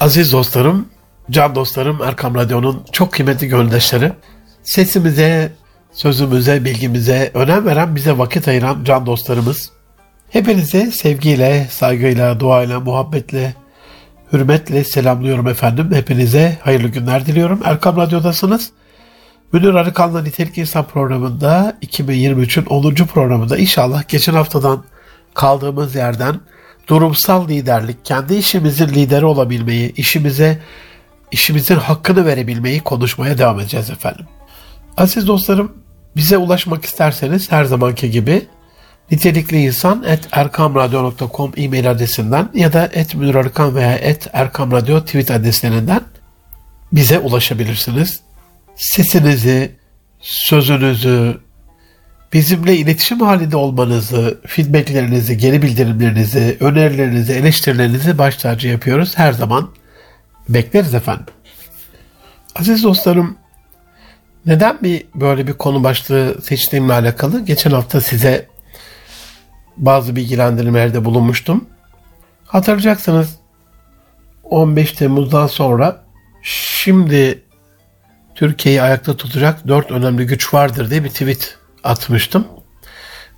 Aziz 0.00 0.32
dostlarım, 0.32 0.86
can 1.30 1.54
dostlarım, 1.54 2.02
Erkam 2.02 2.34
Radyo'nun 2.34 2.82
çok 2.92 3.12
kıymetli 3.12 3.48
gönüldaşları, 3.48 4.12
sesimize, 4.62 5.52
sözümüze, 5.92 6.64
bilgimize 6.64 7.30
önem 7.34 7.66
veren, 7.66 7.96
bize 7.96 8.18
vakit 8.18 8.48
ayıran 8.48 8.84
can 8.84 9.06
dostlarımız, 9.06 9.70
hepinize 10.30 10.90
sevgiyle, 10.90 11.66
saygıyla, 11.70 12.40
duayla, 12.40 12.80
muhabbetle, 12.80 13.54
hürmetle 14.32 14.84
selamlıyorum 14.84 15.48
efendim. 15.48 15.90
Hepinize 15.94 16.58
hayırlı 16.62 16.88
günler 16.88 17.26
diliyorum. 17.26 17.60
Erkam 17.64 17.96
Radyo'dasınız. 17.96 18.70
Münir 19.52 19.74
Arıkan'la 19.74 20.22
Nitelik 20.22 20.58
İnsan 20.58 20.84
programında 20.84 21.78
2023'ün 21.82 22.66
10. 22.66 22.94
programında 22.94 23.56
inşallah 23.56 24.08
geçen 24.08 24.34
haftadan 24.34 24.84
kaldığımız 25.34 25.94
yerden 25.94 26.40
durumsal 26.88 27.48
liderlik, 27.48 28.04
kendi 28.04 28.34
işimizin 28.34 28.88
lideri 28.88 29.24
olabilmeyi, 29.24 29.94
işimize 29.94 30.58
işimizin 31.30 31.76
hakkını 31.76 32.26
verebilmeyi 32.26 32.80
konuşmaya 32.80 33.38
devam 33.38 33.60
edeceğiz 33.60 33.90
efendim. 33.90 34.26
Aziz 34.96 35.26
dostlarım, 35.26 35.72
bize 36.16 36.36
ulaşmak 36.36 36.84
isterseniz 36.84 37.52
her 37.52 37.64
zamanki 37.64 38.10
gibi 38.10 38.46
nitelikli 39.10 39.62
insan 39.62 40.04
et 40.04 40.28
erkamradyo.com 40.32 41.52
e-mail 41.56 41.90
adresinden 41.90 42.48
ya 42.54 42.72
da 42.72 42.90
et 42.92 43.14
Arkan 43.14 43.74
veya 43.74 43.94
et 43.94 44.28
erkamradyo 44.32 45.04
tweet 45.04 45.30
adreslerinden 45.30 46.00
bize 46.92 47.18
ulaşabilirsiniz. 47.18 48.20
Sesinizi, 48.76 49.76
sözünüzü, 50.20 51.40
bizimle 52.32 52.76
iletişim 52.76 53.20
halinde 53.20 53.56
olmanızı, 53.56 54.40
feedbacklerinizi, 54.46 55.36
geri 55.36 55.62
bildirimlerinizi, 55.62 56.56
önerilerinizi, 56.60 57.32
eleştirilerinizi 57.32 58.18
baş 58.18 58.36
tacı 58.36 58.68
yapıyoruz. 58.68 59.18
Her 59.18 59.32
zaman 59.32 59.70
bekleriz 60.48 60.94
efendim. 60.94 61.26
Aziz 62.56 62.84
dostlarım, 62.84 63.36
neden 64.46 64.78
bir 64.82 65.06
böyle 65.14 65.46
bir 65.46 65.52
konu 65.52 65.84
başlığı 65.84 66.42
seçtiğimle 66.42 66.92
alakalı 66.92 67.44
geçen 67.44 67.70
hafta 67.70 68.00
size 68.00 68.46
bazı 69.76 70.16
bilgilendirmelerde 70.16 71.04
bulunmuştum. 71.04 71.66
Hatırlayacaksınız 72.46 73.38
15 74.44 74.92
Temmuz'dan 74.92 75.46
sonra 75.46 76.02
şimdi 76.42 77.42
Türkiye'yi 78.34 78.82
ayakta 78.82 79.16
tutacak 79.16 79.68
dört 79.68 79.90
önemli 79.90 80.26
güç 80.26 80.54
vardır 80.54 80.90
diye 80.90 81.04
bir 81.04 81.08
tweet 81.08 81.59
atmıştım. 81.84 82.46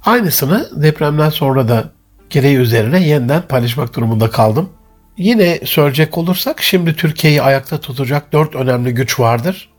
Aynısını 0.05 0.83
depremden 0.83 1.31
sonra 1.31 1.69
da 1.69 1.93
gereği 2.31 2.57
üzerine 2.57 3.03
yeniden 3.03 3.43
paylaşmak 3.43 3.97
durumunda 3.97 4.31
kaldım. 4.31 4.71
Yine 5.17 5.61
söyleyecek 5.65 6.19
olursak 6.19 6.62
şimdi 6.62 6.97
Türkiye'yi 6.97 7.43
ayakta 7.43 7.81
tutacak 7.81 8.33
dört 8.33 8.55
önemli 8.55 8.95
güç 8.95 9.21
vardır. 9.21 9.71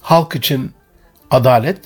Halk 0.00 0.36
için 0.36 0.72
adalet, 1.30 1.78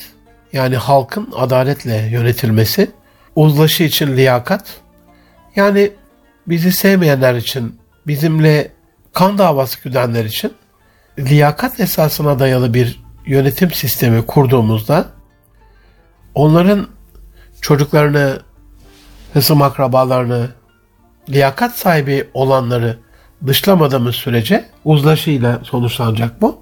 yani 0.53 0.77
halkın 0.77 1.28
adaletle 1.37 1.97
yönetilmesi, 1.97 2.91
uzlaşı 3.37 3.83
için 3.83 4.17
liyakat, 4.17 4.81
yani 5.56 5.91
bizi 6.47 6.72
sevmeyenler 6.72 7.34
için, 7.34 7.81
bizimle 8.06 8.72
kan 9.12 9.39
davası 9.39 9.83
güdenler 9.83 10.25
için 10.25 10.53
liyakat 11.19 11.81
esasına 11.81 12.39
dayalı 12.39 12.75
bir 12.75 13.03
yönetim 13.27 13.70
sistemi 13.70 14.27
kurduğumuzda 14.27 15.06
onların 16.34 16.86
çocuklarını, 17.61 18.41
hısım 19.33 19.62
akrabalarını, 19.62 20.48
liyakat 21.28 21.78
sahibi 21.78 22.28
olanları 22.34 22.98
dışlamadığımız 23.47 24.14
sürece 24.14 24.64
uzlaşıyla 24.84 25.61
sonuçlanacak 25.62 26.41
bu. 26.41 26.61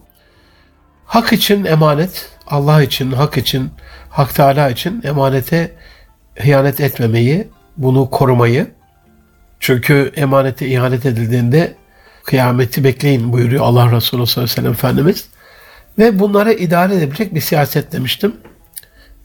Hak 1.04 1.32
için 1.32 1.64
emanet, 1.64 2.30
Allah 2.46 2.82
için, 2.82 3.12
hak 3.12 3.36
için, 3.36 3.70
Hak 4.10 4.34
Teala 4.34 4.70
için 4.70 5.02
emanete 5.04 5.76
hıyanet 6.38 6.80
etmemeyi, 6.80 7.48
bunu 7.76 8.10
korumayı. 8.10 8.70
Çünkü 9.60 10.12
emanete 10.16 10.66
ihanet 10.68 11.06
edildiğinde 11.06 11.74
kıyameti 12.24 12.84
bekleyin 12.84 13.32
buyuruyor 13.32 13.64
Allah 13.64 13.92
Resulü 13.92 14.26
sallallahu 14.26 14.32
aleyhi 14.32 14.50
ve 14.50 14.54
sellem 14.54 14.72
Efendimiz. 14.72 15.28
Ve 15.98 16.18
bunları 16.18 16.52
idare 16.52 16.94
edebilecek 16.94 17.34
bir 17.34 17.40
siyaset 17.40 17.92
demiştim. 17.92 18.36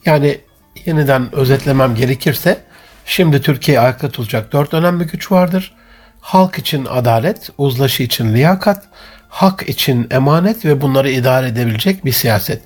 Yani 0.05 0.37
yeniden 0.85 1.35
özetlemem 1.35 1.95
gerekirse 1.95 2.61
şimdi 3.05 3.41
Türkiye 3.41 3.79
ayakta 3.79 4.09
tutacak 4.09 4.53
dört 4.53 4.73
önemli 4.73 5.07
güç 5.07 5.31
vardır. 5.31 5.73
Halk 6.21 6.57
için 6.57 6.85
adalet, 6.85 7.49
uzlaşı 7.57 8.03
için 8.03 8.33
liyakat, 8.33 8.83
hak 9.29 9.69
için 9.69 10.07
emanet 10.11 10.65
ve 10.65 10.81
bunları 10.81 11.11
idare 11.11 11.47
edebilecek 11.47 12.05
bir 12.05 12.11
siyaset. 12.11 12.61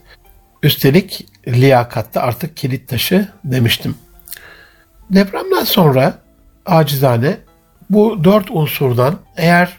Üstelik 0.64 1.28
liyakatta 1.48 2.22
artık 2.22 2.58
kilit 2.58 2.90
taşı 2.90 3.28
demiştim. 3.44 3.96
Depremden 5.10 5.64
sonra 5.64 6.14
acizane 6.66 7.38
bu 7.90 8.24
dört 8.24 8.52
unsurdan 8.52 9.20
eğer 9.38 9.78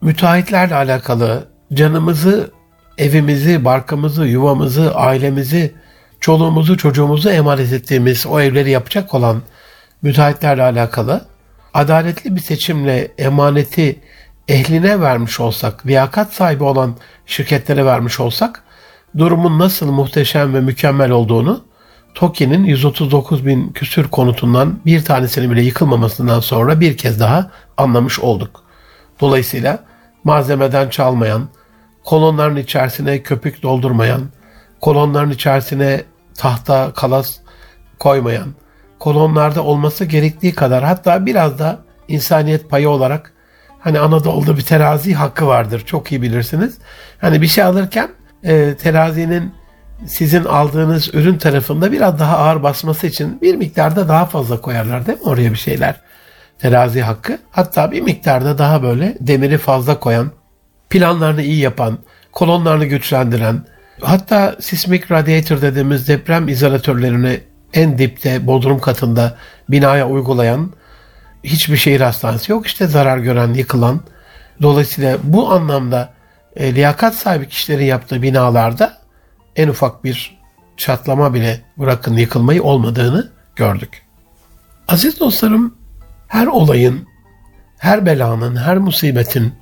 müteahhitlerle 0.00 0.74
alakalı 0.74 1.48
canımızı, 1.72 2.50
evimizi, 2.98 3.64
barkımızı, 3.64 4.26
yuvamızı, 4.26 4.94
ailemizi, 4.94 5.74
çoluğumuzu, 6.24 6.76
çocuğumuzu 6.76 7.30
emanet 7.30 7.72
ettiğimiz 7.72 8.26
o 8.26 8.40
evleri 8.40 8.70
yapacak 8.70 9.14
olan 9.14 9.42
müteahhitlerle 10.02 10.62
alakalı 10.62 11.24
adaletli 11.74 12.36
bir 12.36 12.40
seçimle 12.40 13.12
emaneti 13.18 14.00
ehline 14.48 15.00
vermiş 15.00 15.40
olsak, 15.40 15.86
liyakat 15.86 16.32
sahibi 16.32 16.64
olan 16.64 16.96
şirketlere 17.26 17.84
vermiş 17.84 18.20
olsak 18.20 18.62
durumun 19.18 19.58
nasıl 19.58 19.90
muhteşem 19.90 20.54
ve 20.54 20.60
mükemmel 20.60 21.10
olduğunu 21.10 21.64
TOKİ'nin 22.14 22.64
139 22.64 23.46
bin 23.46 23.68
küsür 23.72 24.08
konutundan 24.08 24.80
bir 24.86 25.04
tanesinin 25.04 25.50
bile 25.50 25.62
yıkılmamasından 25.62 26.40
sonra 26.40 26.80
bir 26.80 26.96
kez 26.96 27.20
daha 27.20 27.50
anlamış 27.76 28.20
olduk. 28.20 28.62
Dolayısıyla 29.20 29.84
malzemeden 30.24 30.88
çalmayan, 30.88 31.48
kolonların 32.04 32.56
içerisine 32.56 33.22
köpük 33.22 33.62
doldurmayan, 33.62 34.22
kolonların 34.80 35.30
içerisine 35.30 36.04
tahta 36.38 36.92
kalas 36.92 37.36
koymayan, 37.98 38.54
kolonlarda 38.98 39.62
olması 39.64 40.04
gerektiği 40.04 40.54
kadar 40.54 40.84
hatta 40.84 41.26
biraz 41.26 41.58
da 41.58 41.78
insaniyet 42.08 42.70
payı 42.70 42.88
olarak 42.88 43.32
hani 43.80 44.00
Anadolu'da 44.00 44.56
bir 44.56 44.62
terazi 44.62 45.14
hakkı 45.14 45.46
vardır. 45.46 45.82
Çok 45.86 46.12
iyi 46.12 46.22
bilirsiniz. 46.22 46.78
Hani 47.20 47.42
bir 47.42 47.46
şey 47.46 47.64
alırken 47.64 48.08
e, 48.42 48.74
terazinin 48.74 49.54
sizin 50.06 50.44
aldığınız 50.44 51.14
ürün 51.14 51.38
tarafında 51.38 51.92
biraz 51.92 52.18
daha 52.18 52.38
ağır 52.38 52.62
basması 52.62 53.06
için 53.06 53.40
bir 53.40 53.54
miktarda 53.54 54.08
daha 54.08 54.24
fazla 54.26 54.60
koyarlar 54.60 55.06
değil 55.06 55.18
mi 55.18 55.24
oraya 55.24 55.50
bir 55.50 55.56
şeyler? 55.56 56.00
Terazi 56.58 57.02
hakkı. 57.02 57.38
Hatta 57.50 57.92
bir 57.92 58.00
miktarda 58.00 58.58
daha 58.58 58.82
böyle 58.82 59.16
demiri 59.20 59.58
fazla 59.58 60.00
koyan, 60.00 60.32
planlarını 60.90 61.42
iyi 61.42 61.60
yapan, 61.60 61.98
kolonlarını 62.32 62.84
güçlendiren, 62.84 63.66
hatta 64.00 64.56
sismik 64.60 65.10
radiator 65.10 65.62
dediğimiz 65.62 66.08
deprem 66.08 66.48
izolatörlerini 66.48 67.40
en 67.74 67.98
dipte 67.98 68.46
bodrum 68.46 68.80
katında 68.80 69.38
binaya 69.68 70.08
uygulayan 70.08 70.72
hiçbir 71.44 71.76
şehir 71.76 72.00
hastanesi 72.00 72.52
yok. 72.52 72.66
İşte 72.66 72.86
zarar 72.86 73.18
gören, 73.18 73.54
yıkılan. 73.54 74.00
Dolayısıyla 74.62 75.18
bu 75.22 75.52
anlamda 75.52 76.12
e, 76.56 76.74
liyakat 76.74 77.14
sahibi 77.14 77.48
kişilerin 77.48 77.84
yaptığı 77.84 78.22
binalarda 78.22 78.98
en 79.56 79.68
ufak 79.68 80.04
bir 80.04 80.38
çatlama 80.76 81.34
bile 81.34 81.60
bırakın 81.78 82.16
yıkılmayı 82.16 82.62
olmadığını 82.62 83.30
gördük. 83.56 84.02
Aziz 84.88 85.20
dostlarım, 85.20 85.74
her 86.28 86.46
olayın, 86.46 87.08
her 87.78 88.06
belanın, 88.06 88.56
her 88.56 88.78
musibetin, 88.78 89.54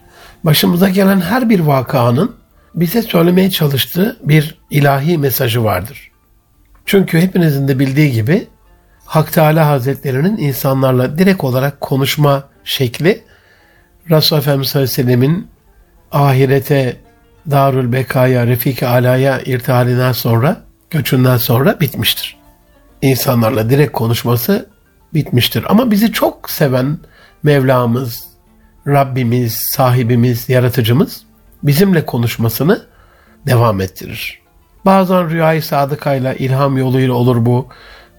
başımıza 0.44 0.88
gelen 0.88 1.20
her 1.20 1.50
bir 1.50 1.61
vakanın 1.61 2.42
bize 2.75 3.03
söylemeye 3.03 3.51
çalıştığı 3.51 4.17
bir 4.23 4.59
ilahi 4.71 5.19
mesajı 5.19 5.65
vardır. 5.65 6.11
Çünkü 6.87 7.21
hepinizin 7.21 7.69
de 7.69 7.79
bildiği 7.79 8.13
gibi 8.13 8.47
Hak 9.05 9.33
Teala 9.33 9.67
Hazretlerinin 9.67 10.37
insanlarla 10.37 11.19
direkt 11.19 11.45
olarak 11.45 11.81
konuşma 11.81 12.45
şekli 12.65 13.25
Resulullah 14.11 14.43
Efendimiz 14.43 14.69
sallallahu 14.69 14.93
aleyhi 14.93 15.09
ve 15.09 15.13
sellemin 15.13 15.49
ahirete 16.13 16.97
Darül 17.51 17.93
Bekaya, 17.93 18.47
Refik 18.47 18.83
Ala'ya 18.83 19.41
irtihalinden 19.41 20.13
sonra, 20.13 20.63
göçünden 20.91 21.37
sonra 21.37 21.81
bitmiştir. 21.81 22.37
İnsanlarla 23.03 23.71
direkt 23.71 23.93
konuşması 23.93 24.69
bitmiştir. 25.15 25.65
Ama 25.69 25.91
bizi 25.91 26.13
çok 26.13 26.51
seven 26.51 26.99
Mevlamız, 27.43 28.25
Rabbimiz, 28.87 29.55
sahibimiz, 29.55 30.49
yaratıcımız 30.49 31.23
bizimle 31.62 32.06
konuşmasını 32.06 32.87
devam 33.47 33.81
ettirir. 33.81 34.43
Bazen 34.85 35.31
rüyayı 35.31 35.62
sadıkayla, 35.62 36.35
ilham 36.35 36.79
yoluyla 36.79 37.14
olur 37.14 37.47
bu. 37.47 37.69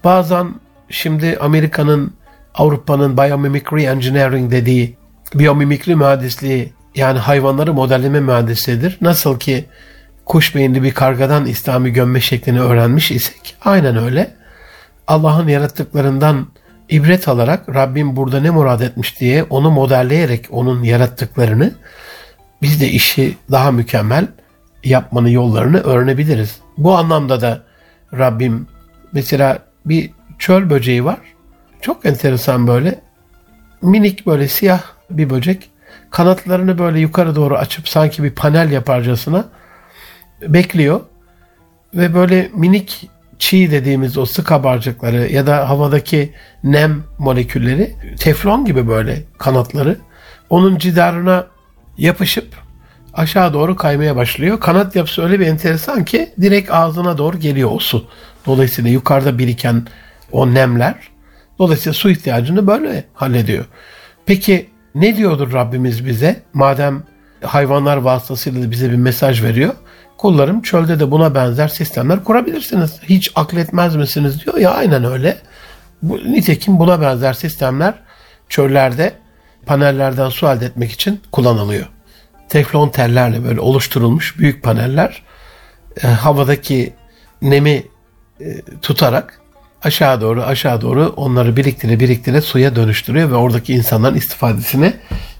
Bazen 0.04 0.54
şimdi 0.88 1.38
Amerika'nın, 1.40 2.14
Avrupa'nın 2.54 3.16
biomimicry 3.16 3.84
engineering 3.84 4.50
dediği 4.50 4.96
biyomimikri 5.34 5.96
mühendisliği 5.96 6.72
yani 6.94 7.18
hayvanları 7.18 7.74
modelleme 7.74 8.20
mühendisliğidir. 8.20 8.98
Nasıl 9.00 9.38
ki 9.38 9.64
kuş 10.24 10.54
beyinli 10.54 10.82
bir 10.82 10.94
kargadan 10.94 11.46
İslami 11.46 11.92
gömme 11.92 12.20
şeklini 12.20 12.60
öğrenmiş 12.60 13.10
isek 13.10 13.56
aynen 13.64 13.96
öyle. 13.96 14.34
Allah'ın 15.06 15.48
yarattıklarından 15.48 16.46
ibret 16.88 17.28
alarak 17.28 17.74
Rabbim 17.74 18.16
burada 18.16 18.40
ne 18.40 18.50
murad 18.50 18.80
etmiş 18.80 19.20
diye 19.20 19.42
onu 19.42 19.70
modelleyerek 19.70 20.46
onun 20.50 20.82
yarattıklarını 20.82 21.74
biz 22.62 22.80
de 22.80 22.88
işi 22.88 23.36
daha 23.50 23.70
mükemmel 23.70 24.26
yapmanın 24.84 25.28
yollarını 25.28 25.80
öğrenebiliriz. 25.80 26.60
Bu 26.78 26.96
anlamda 26.96 27.40
da 27.40 27.62
Rabbim 28.12 28.66
mesela 29.12 29.58
bir 29.86 30.10
çöl 30.38 30.70
böceği 30.70 31.04
var. 31.04 31.18
Çok 31.80 32.06
enteresan 32.06 32.66
böyle. 32.66 33.00
Minik 33.82 34.26
böyle 34.26 34.48
siyah 34.48 34.82
bir 35.10 35.30
böcek. 35.30 35.70
Kanatlarını 36.10 36.78
böyle 36.78 37.00
yukarı 37.00 37.36
doğru 37.36 37.56
açıp 37.56 37.88
sanki 37.88 38.22
bir 38.22 38.30
panel 38.30 38.72
yaparcasına 38.72 39.44
bekliyor. 40.42 41.00
Ve 41.94 42.14
böyle 42.14 42.50
minik 42.54 43.10
çiğ 43.38 43.70
dediğimiz 43.70 44.18
o 44.18 44.26
sık 44.26 44.46
kabarcıkları 44.46 45.32
ya 45.32 45.46
da 45.46 45.68
havadaki 45.68 46.32
nem 46.64 47.04
molekülleri 47.18 47.94
teflon 48.18 48.64
gibi 48.64 48.88
böyle 48.88 49.22
kanatları 49.38 49.98
onun 50.50 50.78
cidarına 50.78 51.46
yapışıp 51.98 52.48
aşağı 53.14 53.52
doğru 53.52 53.76
kaymaya 53.76 54.16
başlıyor. 54.16 54.60
Kanat 54.60 54.96
yapısı 54.96 55.22
öyle 55.22 55.40
bir 55.40 55.46
enteresan 55.46 56.04
ki 56.04 56.32
direkt 56.40 56.70
ağzına 56.70 57.18
doğru 57.18 57.38
geliyor 57.38 57.70
o 57.72 57.78
su. 57.78 58.04
Dolayısıyla 58.46 58.90
yukarıda 58.90 59.38
biriken 59.38 59.86
o 60.32 60.54
nemler 60.54 60.94
dolayısıyla 61.58 61.94
su 61.94 62.10
ihtiyacını 62.10 62.66
böyle 62.66 63.04
hallediyor. 63.14 63.64
Peki 64.26 64.70
ne 64.94 65.16
diyordur 65.16 65.52
Rabbimiz 65.52 66.06
bize? 66.06 66.42
Madem 66.52 67.02
hayvanlar 67.42 67.96
vasıtasıyla 67.96 68.70
bize 68.70 68.90
bir 68.90 68.96
mesaj 68.96 69.42
veriyor. 69.42 69.74
Kullarım 70.18 70.62
çölde 70.62 71.00
de 71.00 71.10
buna 71.10 71.34
benzer 71.34 71.68
sistemler 71.68 72.24
kurabilirsiniz. 72.24 73.00
Hiç 73.02 73.32
akletmez 73.34 73.96
misiniz 73.96 74.44
diyor 74.44 74.56
ya 74.56 74.70
aynen 74.70 75.04
öyle. 75.04 75.36
Nitekim 76.02 76.78
buna 76.78 77.00
benzer 77.00 77.32
sistemler 77.32 77.94
çöllerde 78.48 79.12
panellerden 79.66 80.28
su 80.28 80.46
elde 80.46 80.66
etmek 80.66 80.92
için 80.92 81.20
kullanılıyor. 81.32 81.86
Teflon 82.48 82.88
tellerle 82.88 83.44
böyle 83.44 83.60
oluşturulmuş 83.60 84.38
büyük 84.38 84.62
paneller 84.62 85.22
e, 86.02 86.06
havadaki 86.06 86.92
nemi 87.42 87.82
e, 88.40 88.60
tutarak 88.82 89.40
aşağı 89.82 90.20
doğru 90.20 90.42
aşağı 90.42 90.80
doğru 90.80 91.12
onları 91.16 91.56
biriktire 91.56 92.00
biriktire 92.00 92.40
suya 92.40 92.76
dönüştürüyor 92.76 93.30
ve 93.30 93.34
oradaki 93.34 93.74
insanların 93.74 94.14
istifadesine 94.14 94.94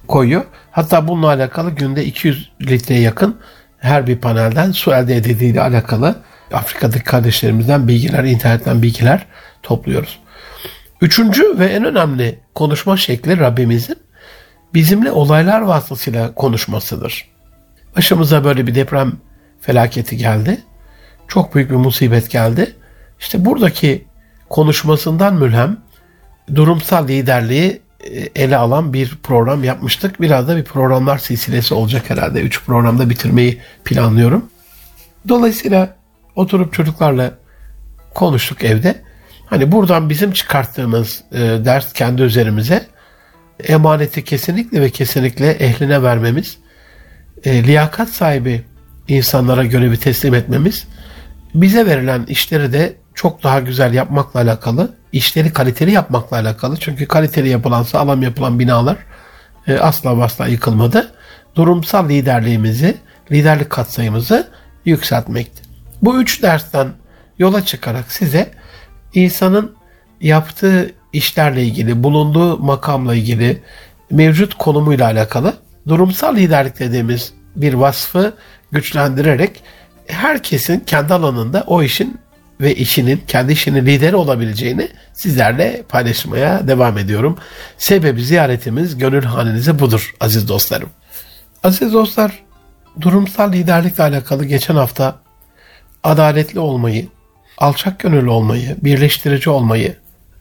koyuyor. 0.09 0.44
Hatta 0.70 1.09
bununla 1.09 1.27
alakalı 1.27 1.70
günde 1.70 2.05
200 2.05 2.50
litreye 2.62 3.00
yakın 3.00 3.37
her 3.79 4.06
bir 4.06 4.19
panelden 4.19 4.73
su 4.73 4.94
elde 4.94 5.17
edildiği 5.17 5.53
ile 5.53 5.61
alakalı 5.61 6.17
Afrika'daki 6.53 7.05
kardeşlerimizden 7.05 7.88
bilgiler, 7.88 8.25
internetten 8.25 8.82
bilgiler 8.82 9.27
topluyoruz. 9.62 10.19
Üçüncü 11.00 11.59
ve 11.59 11.67
en 11.67 11.85
önemli 11.85 12.38
konuşma 12.55 12.97
şekli 12.97 13.38
Rabbimizin 13.38 13.97
bizimle 14.75 15.12
olaylar 15.12 15.61
vasıtasıyla 15.61 16.35
konuşmasıdır. 16.35 17.29
Başımıza 17.97 18.44
böyle 18.44 18.67
bir 18.67 18.75
deprem 18.75 19.12
felaketi 19.61 20.17
geldi. 20.17 20.62
Çok 21.29 21.55
büyük 21.55 21.71
bir 21.71 21.76
musibet 21.76 22.31
geldi. 22.31 22.76
İşte 23.21 23.44
buradaki 23.44 24.05
konuşmasından 24.50 25.35
mülhem 25.35 25.76
durumsal 26.55 27.09
liderliği 27.09 27.82
e, 28.00 28.43
ele 28.43 28.56
alan 28.56 28.93
bir 28.93 29.19
program 29.23 29.65
yapmıştık. 29.65 30.21
Biraz 30.21 30.49
da 30.49 30.56
bir 30.56 30.65
programlar 30.65 31.19
silsilesi 31.19 31.75
olacak 31.75 32.11
herhalde. 32.11 32.41
Üç 32.41 32.65
programda 32.65 33.11
bitirmeyi 33.11 33.61
planlıyorum. 33.85 34.50
Dolayısıyla 35.29 35.97
oturup 36.37 36.73
çocuklarla 36.73 37.31
konuştuk 38.15 38.65
evde. 38.65 39.03
Hani 39.47 39.73
buradan 39.73 40.11
bizim 40.11 40.32
çıkarttığımız 40.32 41.25
e, 41.32 41.38
ders 41.41 41.93
kendi 41.93 42.23
üzerimize 42.23 42.87
emaneti 43.69 44.25
kesinlikle 44.25 44.81
ve 44.81 44.91
kesinlikle 44.91 45.51
ehline 45.51 46.03
vermemiz, 46.03 46.59
e, 47.45 47.65
liyakat 47.65 48.09
sahibi 48.09 48.62
insanlara 49.09 49.65
görevi 49.65 49.97
teslim 49.97 50.35
etmemiz, 50.35 50.87
bize 51.55 51.87
verilen 51.87 52.27
işleri 52.27 52.73
de 52.73 52.97
çok 53.15 53.43
daha 53.43 53.61
güzel 53.61 53.95
yapmakla 53.95 54.41
alakalı, 54.41 54.95
işleri 55.12 55.53
kaliteli 55.53 55.93
yapmakla 55.93 56.37
alakalı. 56.37 56.77
Çünkü 56.77 57.06
kaliteli 57.06 57.49
yapılan, 57.49 57.83
sağlam 57.83 58.23
yapılan 58.23 58.59
binalar 58.59 58.97
e, 59.67 59.79
asla 59.79 60.23
asla 60.25 60.47
yıkılmadı. 60.47 61.12
Durumsal 61.55 62.09
liderliğimizi, 62.09 62.97
liderlik 63.33 63.71
katsayımızı 63.71 64.49
yükseltmekti. 64.85 65.62
Bu 66.03 66.23
üç 66.23 66.43
dersten 66.43 66.89
yola 67.39 67.65
çıkarak 67.65 68.12
size 68.12 68.51
insanın 69.15 69.77
yaptığı 70.21 70.91
işlerle 71.15 71.65
ilgili, 71.65 72.03
bulunduğu 72.03 72.59
makamla 72.59 73.15
ilgili, 73.15 73.63
mevcut 74.11 74.55
konumuyla 74.55 75.07
alakalı 75.07 75.55
durumsal 75.89 76.37
liderlik 76.37 76.79
dediğimiz 76.79 77.33
bir 77.57 77.75
vasfı 77.75 78.35
güçlendirerek 78.73 79.63
herkesin 80.07 80.81
kendi 80.81 81.15
alanında 81.15 81.65
o 81.67 81.83
işin 81.83 82.19
ve 82.61 82.75
işinin, 82.75 83.23
kendi 83.29 83.53
işinin 83.53 83.87
lideri 83.87 84.17
olabileceğini 84.17 84.89
sizlerle 85.13 85.83
paylaşmaya 85.89 86.69
devam 86.69 86.99
ediyorum. 86.99 87.39
Sebebi 87.79 88.25
ziyaretimiz 88.25 88.99
gönül 88.99 89.25
hanenize 89.25 89.79
budur 89.79 90.15
aziz 90.21 90.49
dostlarım. 90.49 90.91
Aziz 91.63 91.93
dostlar, 91.93 92.43
durumsal 93.01 93.53
liderlikle 93.53 94.03
alakalı 94.03 94.45
geçen 94.45 94.75
hafta 94.75 95.17
adaletli 96.03 96.61
olmayı, 96.61 97.09
alçak 97.59 98.01
gönüllü 98.01 98.31
olmayı, 98.31 98.77
birleştirici 98.83 99.51
olmayı, 99.51 99.97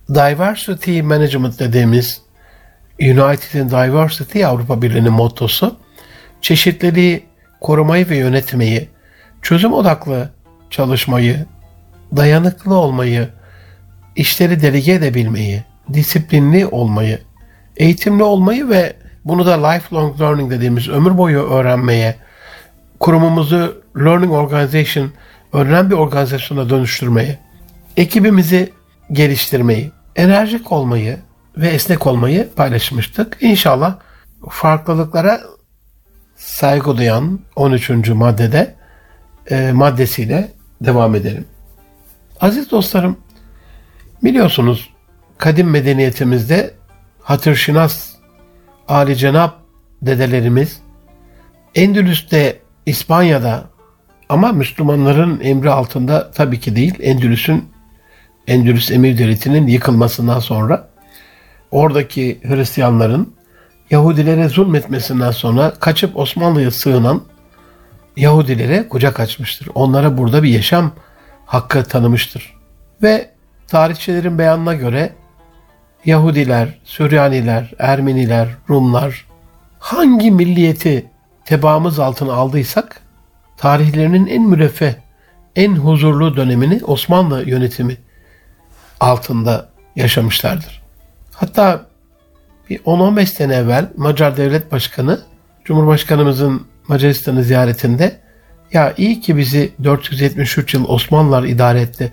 diversity 0.09 1.01
management 1.01 1.59
dediğimiz 1.59 2.21
United'in 3.01 3.69
Diversity 3.69 4.45
Avrupa 4.45 4.81
Birliği'nin 4.81 5.13
mottosu, 5.13 5.75
çeşitliliği 6.41 7.23
korumayı 7.61 8.09
ve 8.09 8.17
yönetmeyi, 8.17 8.89
çözüm 9.41 9.73
odaklı 9.73 10.29
çalışmayı, 10.69 11.45
dayanıklı 12.15 12.75
olmayı, 12.75 13.29
işleri 14.15 14.61
delege 14.61 14.91
edebilmeyi, 14.91 15.63
disiplinli 15.93 16.65
olmayı, 16.65 17.19
eğitimli 17.77 18.23
olmayı 18.23 18.69
ve 18.69 18.93
bunu 19.25 19.45
da 19.45 19.67
lifelong 19.67 20.21
learning 20.21 20.51
dediğimiz 20.51 20.89
ömür 20.89 21.17
boyu 21.17 21.39
öğrenmeye, 21.39 22.15
kurumumuzu 22.99 23.83
learning 23.97 24.31
organization, 24.31 25.11
öğrenen 25.53 25.89
bir 25.89 25.95
organizasyona 25.95 26.69
dönüştürmeyi, 26.69 27.37
ekibimizi 27.97 28.73
geliştirmeyi, 29.13 29.91
enerjik 30.15 30.71
olmayı 30.71 31.19
ve 31.57 31.67
esnek 31.67 32.07
olmayı 32.07 32.49
paylaşmıştık. 32.55 33.37
İnşallah 33.41 33.95
farklılıklara 34.49 35.41
saygı 36.35 36.97
duyan 36.97 37.39
13. 37.55 38.09
maddede 38.09 38.75
e, 39.49 39.71
maddesiyle 39.71 40.51
devam 40.81 41.15
edelim. 41.15 41.45
Aziz 42.41 42.71
dostlarım, 42.71 43.17
biliyorsunuz 44.23 44.89
kadim 45.37 45.69
medeniyetimizde 45.69 46.73
hatırşinas 47.21 48.09
Ali 48.87 49.17
Cenab 49.17 49.51
dedelerimiz 50.01 50.81
Endülüs'te, 51.75 52.59
İspanya'da 52.85 53.63
ama 54.29 54.51
Müslümanların 54.51 55.39
emri 55.39 55.69
altında 55.69 56.31
tabii 56.31 56.59
ki 56.59 56.75
değil, 56.75 56.95
Endülüs'ün 56.99 57.72
Endülüs 58.47 58.91
Emir 58.91 59.17
Devleti'nin 59.17 59.67
yıkılmasından 59.67 60.39
sonra 60.39 60.89
oradaki 61.71 62.39
Hristiyanların 62.43 63.33
Yahudilere 63.89 64.49
zulmetmesinden 64.49 65.31
sonra 65.31 65.73
kaçıp 65.79 66.17
Osmanlı'ya 66.17 66.71
sığınan 66.71 67.21
Yahudilere 68.17 68.87
kucak 68.87 69.19
açmıştır. 69.19 69.69
Onlara 69.75 70.17
burada 70.17 70.43
bir 70.43 70.49
yaşam 70.49 70.91
hakkı 71.45 71.83
tanımıştır. 71.83 72.53
Ve 73.03 73.29
tarihçilerin 73.67 74.37
beyanına 74.37 74.73
göre 74.73 75.13
Yahudiler, 76.05 76.79
Süryaniler, 76.83 77.73
Ermeniler, 77.79 78.47
Rumlar 78.69 79.25
hangi 79.79 80.31
milliyeti 80.31 81.05
tebaamız 81.45 81.99
altına 81.99 82.33
aldıysak 82.33 83.01
tarihlerinin 83.57 84.27
en 84.27 84.41
müreffeh, 84.41 84.93
en 85.55 85.75
huzurlu 85.75 86.35
dönemini 86.35 86.81
Osmanlı 86.83 87.49
yönetimi 87.49 87.97
altında 89.03 89.69
yaşamışlardır. 89.95 90.81
Hatta 91.33 91.85
bir 92.69 92.79
10-15 92.79 93.25
sene 93.25 93.55
evvel 93.55 93.89
Macar 93.97 94.37
Devlet 94.37 94.71
Başkanı 94.71 95.19
Cumhurbaşkanımızın 95.65 96.67
Macaristan'ı 96.87 97.43
ziyaretinde 97.43 98.19
ya 98.73 98.93
iyi 98.97 99.21
ki 99.21 99.37
bizi 99.37 99.71
473 99.83 100.73
yıl 100.73 100.87
Osmanlılar 100.87 101.43
idare 101.43 101.81
etti. 101.81 102.11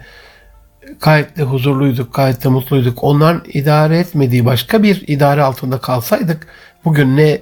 Gayet 1.00 1.36
de 1.36 1.42
huzurluyduk, 1.42 2.14
gayet 2.14 2.44
de 2.44 2.48
mutluyduk. 2.48 3.04
Onların 3.04 3.42
idare 3.52 3.98
etmediği 3.98 4.44
başka 4.44 4.82
bir 4.82 5.04
idare 5.06 5.42
altında 5.42 5.78
kalsaydık 5.78 6.46
bugün 6.84 7.16
ne 7.16 7.40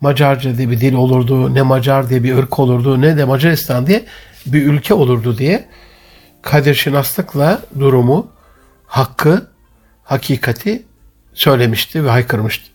Macarca 0.00 0.58
diye 0.58 0.70
bir 0.70 0.80
dil 0.80 0.94
olurdu, 0.94 1.54
ne 1.54 1.62
Macar 1.62 2.08
diye 2.08 2.24
bir 2.24 2.36
ırk 2.36 2.58
olurdu, 2.58 3.00
ne 3.00 3.16
de 3.16 3.24
Macaristan 3.24 3.86
diye 3.86 4.04
bir 4.46 4.66
ülke 4.66 4.94
olurdu 4.94 5.38
diye 5.38 5.64
Kadir 6.42 6.74
Şinaslıkla 6.74 7.60
durumu, 7.78 8.28
hakkı, 8.90 9.50
hakikati 10.02 10.86
söylemişti 11.34 12.04
ve 12.04 12.10
haykırmıştı. 12.10 12.70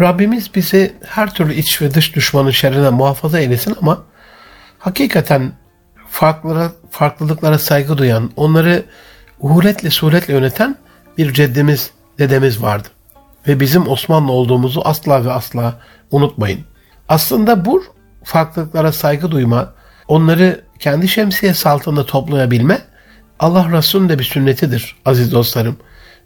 Rabbimiz 0.00 0.54
bizi 0.54 0.94
her 1.06 1.34
türlü 1.34 1.54
iç 1.54 1.82
ve 1.82 1.94
dış 1.94 2.16
düşmanın 2.16 2.50
şerrinden 2.50 2.94
muhafaza 2.94 3.40
eylesin 3.40 3.76
ama 3.82 4.02
hakikaten 4.78 5.52
farklılara, 6.08 6.72
farklılıklara 6.90 7.58
saygı 7.58 7.98
duyan, 7.98 8.30
onları 8.36 8.84
uhuletle 9.40 9.90
suretle 9.90 10.34
yöneten 10.34 10.76
bir 11.18 11.32
ceddimiz, 11.32 11.90
dedemiz 12.18 12.62
vardı. 12.62 12.88
Ve 13.48 13.60
bizim 13.60 13.88
Osmanlı 13.88 14.32
olduğumuzu 14.32 14.82
asla 14.84 15.24
ve 15.24 15.32
asla 15.32 15.80
unutmayın. 16.10 16.60
Aslında 17.08 17.64
bu 17.64 17.84
farklılıklara 18.24 18.92
saygı 18.92 19.30
duyma, 19.30 19.74
onları 20.08 20.64
kendi 20.78 21.08
şemsiyesi 21.08 21.68
altında 21.68 22.06
toplayabilme 22.06 22.89
Allah 23.40 23.72
Resulü'nün 23.72 24.08
de 24.08 24.18
bir 24.18 24.24
sünnetidir 24.24 24.96
aziz 25.04 25.32
dostlarım. 25.32 25.76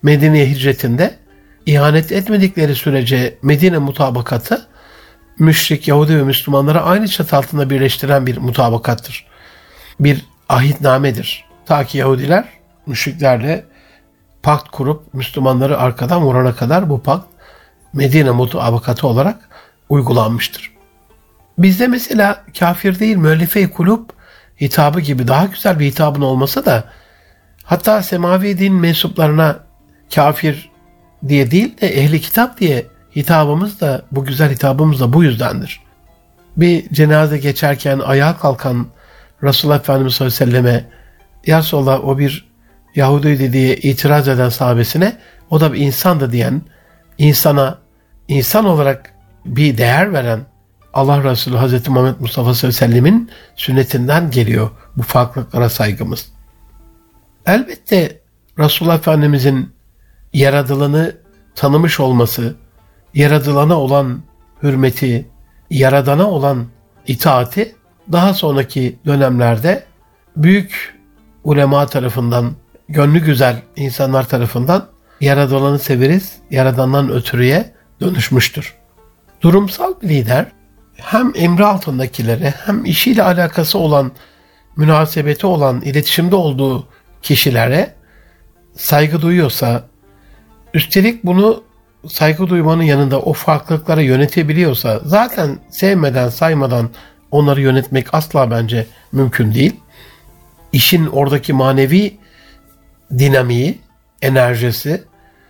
Medine'ye 0.03 0.51
hicretinde 0.51 1.15
ihanet 1.67 2.13
etmedikleri 2.13 2.75
sürece 2.75 3.39
Medine 3.43 3.79
mutabakatı 3.79 4.67
müşrik, 5.39 5.89
Yahudi 5.89 6.17
ve 6.17 6.23
Müslümanları 6.23 6.83
aynı 6.83 7.09
çatı 7.09 7.37
altında 7.37 7.71
birleştiren 7.71 8.27
bir 8.27 8.37
mutabakattır. 8.37 9.27
Bir 10.01 10.25
ahitnamedir. 10.49 11.45
Ta 11.67 11.85
ki 11.85 11.99
Yahudiler 11.99 12.45
müşriklerle 12.87 13.65
pakt 14.43 14.69
kurup 14.69 15.15
Müslümanları 15.15 15.79
arkadan 15.79 16.23
vurana 16.23 16.55
kadar 16.55 16.91
bu 16.91 17.03
pakt 17.03 17.27
Medine 17.93 18.31
mutabakatı 18.31 19.07
olarak 19.07 19.49
uygulanmıştır. 19.89 20.73
Bizde 21.59 21.87
mesela 21.87 22.45
kafir 22.59 22.99
değil 22.99 23.17
müellife-i 23.17 23.71
kulüp 23.71 24.11
hitabı 24.61 25.01
gibi 25.01 25.29
daha 25.29 25.47
güzel 25.47 25.79
bir 25.79 25.87
hitabın 25.87 26.21
olması 26.21 26.67
da 26.67 26.85
hatta 27.65 28.03
semavi 28.03 28.59
din 28.59 28.75
mensuplarına 28.75 29.59
kafir 30.15 30.71
diye 31.29 31.51
değil 31.51 31.81
de 31.81 31.89
ehli 31.89 32.21
kitap 32.21 32.61
diye 32.61 32.87
hitabımız 33.17 33.81
da 33.81 34.03
bu 34.13 34.25
güzel 34.25 34.53
hitabımız 34.53 35.01
da 35.01 35.13
bu 35.13 35.25
yüzdendir. 35.25 35.81
Bir 36.57 36.89
cenaze 36.89 37.39
geçerken 37.39 37.99
ayağa 37.99 38.37
kalkan 38.37 38.87
Resulullah 39.43 39.79
Efendimiz 39.79 40.15
sallallahu 40.15 40.45
aleyhi 40.45 40.55
ve 40.55 40.59
selleme 40.59 40.91
Ya 41.47 41.59
Resulallah 41.59 42.05
o 42.05 42.19
bir 42.19 42.55
Yahudiydi 42.95 43.53
diye 43.53 43.77
itiraz 43.77 44.29
eden 44.29 44.49
sahabesine 44.49 45.17
o 45.51 45.61
da 45.61 45.73
bir 45.73 45.81
insandı 45.81 46.33
diyen 46.33 46.63
insana 47.19 47.79
insan 48.29 48.65
olarak 48.65 49.15
bir 49.45 49.79
değer 49.79 50.13
veren 50.13 50.41
Allah 50.95 51.25
Resulü 51.25 51.57
Hazreti 51.57 51.91
Muhammed 51.91 52.21
Mustafa 52.21 52.55
sallallahu 52.55 52.77
aleyhi 52.77 52.93
ve 52.93 52.93
sellemin 52.93 53.31
sünnetinden 53.57 54.31
geliyor 54.31 54.71
bu 54.97 55.03
farklılıklara 55.03 55.69
saygımız. 55.69 56.34
Elbette 57.47 58.21
Resulullah 58.59 58.95
Efendimizin 58.99 59.73
yaradılanı 60.33 61.17
tanımış 61.55 62.01
olması, 62.01 62.55
yaradılana 63.15 63.81
olan 63.81 64.23
hürmeti, 64.63 65.29
yaradana 65.71 66.31
olan 66.31 66.67
itaati 67.07 67.75
daha 68.13 68.35
sonraki 68.35 68.99
dönemlerde 69.07 69.85
büyük 70.37 70.99
ulema 71.45 71.87
tarafından, 71.87 72.53
gönlü 72.89 73.25
güzel 73.25 73.63
insanlar 73.77 74.29
tarafından 74.29 74.87
yaradılanı 75.21 75.79
severiz, 75.79 76.33
yaradandan 76.51 77.11
ötürüye 77.11 77.73
dönüşmüştür. 78.01 78.75
Durumsal 79.41 79.95
bir 80.03 80.09
lider 80.09 80.47
hem 80.97 81.33
emri 81.35 81.65
altındakilere 81.65 82.55
hem 82.67 82.85
işiyle 82.85 83.23
alakası 83.23 83.79
olan, 83.79 84.13
münasebeti 84.77 85.47
olan, 85.47 85.81
iletişimde 85.81 86.37
olduğu 86.37 86.89
kişilere 87.25 87.95
saygı 88.77 89.23
duyuyorsa, 89.23 89.85
üstelik 90.75 91.25
bunu 91.25 91.65
saygı 92.09 92.49
duymanın 92.49 92.83
yanında 92.83 93.21
o 93.21 93.33
farklılıklara 93.33 94.01
yönetebiliyorsa 94.01 95.01
zaten 95.05 95.59
sevmeden, 95.71 96.29
saymadan 96.29 96.91
onları 97.31 97.61
yönetmek 97.61 98.15
asla 98.15 98.51
bence 98.51 98.87
mümkün 99.13 99.55
değil. 99.55 99.81
İşin 100.73 101.07
oradaki 101.07 101.53
manevi 101.53 102.19
dinamiği, 103.19 103.79
enerjisi 104.23 105.05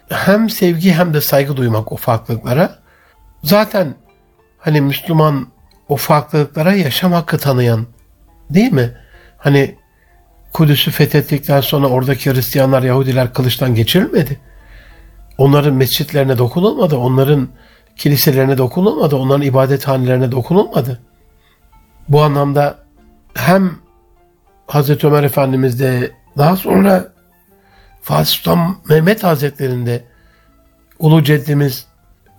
hem 0.08 0.50
sevgi 0.50 0.92
hem 0.92 1.14
de 1.14 1.20
saygı 1.20 1.56
duymak 1.56 1.92
o 1.92 1.96
farklılıklara. 1.96 2.78
Zaten 3.42 3.94
hani 4.58 4.80
Müslüman 4.80 5.46
o 5.88 5.96
farklılıklara 5.96 6.74
yaşam 6.74 7.12
hakkı 7.12 7.38
tanıyan 7.38 7.86
değil 8.50 8.72
mi? 8.72 8.92
Hani 9.38 9.83
Kudüs'ü 10.54 10.90
fethettikten 10.90 11.60
sonra 11.60 11.86
oradaki 11.86 12.34
Hristiyanlar, 12.34 12.82
Yahudiler 12.82 13.32
kılıçtan 13.32 13.74
geçirilmedi. 13.74 14.40
Onların 15.38 15.74
mescitlerine 15.74 16.38
dokunulmadı, 16.38 16.96
onların 16.96 17.48
kiliselerine 17.96 18.58
dokunulmadı, 18.58 19.16
onların 19.16 19.42
ibadethanelerine 19.42 20.32
dokunulmadı. 20.32 21.00
Bu 22.08 22.22
anlamda 22.22 22.78
hem 23.34 23.72
Hazreti 24.66 25.06
Ömer 25.06 25.22
Efendimiz 25.22 25.80
de 25.80 26.10
daha 26.38 26.56
sonra 26.56 27.12
Fatih 28.02 28.30
Sultan 28.30 28.76
Mehmet 28.88 29.24
Hazretleri'nde 29.24 30.04
Ulu 30.98 31.22
Ceddimiz 31.22 31.86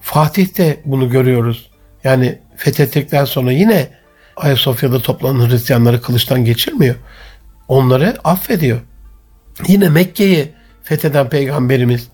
Fatih 0.01 0.57
de 0.57 0.81
bunu 0.85 1.09
görüyoruz. 1.09 1.69
Yani 2.03 2.39
fethettikten 2.55 3.25
sonra 3.25 3.51
yine 3.51 3.87
Ayasofya'da 4.35 5.01
toplanan 5.01 5.49
Hristiyanları 5.49 6.01
kılıçtan 6.01 6.45
geçirmiyor. 6.45 6.95
Onları 7.67 8.17
affediyor. 8.23 8.81
Yine 9.67 9.89
Mekke'yi 9.89 10.53
fetheden 10.83 11.29
peygamberimiz 11.29 12.09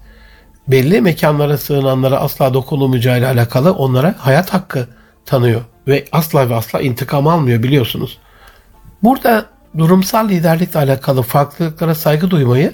belli 0.68 1.02
mekanlara 1.02 1.58
sığınanlara 1.58 2.20
asla 2.20 2.54
dokunulmayacağı 2.54 3.20
ile 3.20 3.28
alakalı 3.28 3.74
onlara 3.74 4.16
hayat 4.18 4.54
hakkı 4.54 4.88
tanıyor 5.26 5.62
ve 5.88 6.06
asla 6.12 6.50
ve 6.50 6.56
asla 6.56 6.82
intikam 6.82 7.28
almıyor 7.28 7.64
biliyorsunuz. 7.64 8.18
Burada 9.04 9.46
durumsal 9.78 10.30
liderlikle 10.30 10.80
alakalı 10.80 11.22
farklılıklara 11.22 11.96
saygı 11.96 12.32
duymayı 12.32 12.74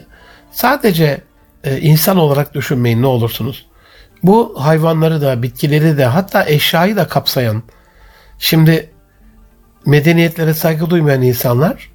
sadece 0.51 1.21
e, 1.63 1.79
insan 1.79 2.17
olarak 2.17 2.53
düşünmeyin 2.53 3.01
ne 3.01 3.07
olursunuz. 3.07 3.65
Bu 4.23 4.55
hayvanları 4.59 5.21
da, 5.21 5.43
bitkileri 5.43 5.97
de 5.97 6.05
hatta 6.05 6.45
eşyayı 6.45 6.95
da 6.95 7.07
kapsayan. 7.07 7.63
Şimdi 8.39 8.89
medeniyetlere 9.85 10.53
saygı 10.53 10.89
duymayan 10.89 11.21
insanlar 11.21 11.89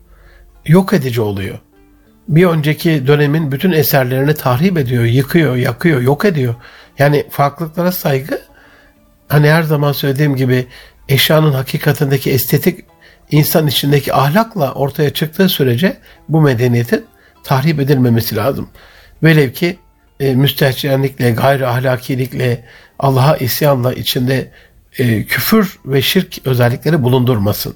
yok 0.66 0.92
edici 0.92 1.21
oluyor. 1.21 1.59
Bir 2.28 2.47
önceki 2.47 3.07
dönemin 3.07 3.52
bütün 3.52 3.73
eserlerini 3.73 4.35
tahrip 4.35 4.78
ediyor, 4.78 5.04
yıkıyor, 5.04 5.57
yakıyor, 5.57 6.00
yok 6.00 6.25
ediyor. 6.25 6.54
Yani 6.99 7.26
farklılıklara 7.31 7.92
saygı 7.92 8.40
hani 9.28 9.50
her 9.50 9.62
zaman 9.62 9.92
söylediğim 9.92 10.37
gibi 10.37 10.66
eşyanın 11.09 11.52
hakikatindeki 11.52 12.31
estetik 12.31 12.85
insan 13.31 13.66
içindeki 13.66 14.14
ahlakla 14.14 14.73
ortaya 14.73 15.11
çıktığı 15.11 15.49
sürece 15.49 15.97
bu 16.28 16.40
medeniyetin 16.40 17.04
tahrip 17.45 17.81
edilmemesi 17.81 18.37
lazım. 18.37 18.69
Velev 19.23 19.52
ki 19.52 19.78
e, 20.21 20.35
müstehcenlikle, 20.35 21.31
gayri 21.31 21.66
ahlakilikle, 21.66 22.64
Allah'a 22.99 23.37
isyanla 23.37 23.92
içinde 23.92 24.50
e, 24.99 25.25
küfür 25.25 25.78
ve 25.87 26.02
şirk 26.02 26.47
özellikleri 26.47 27.02
bulundurmasın. 27.02 27.75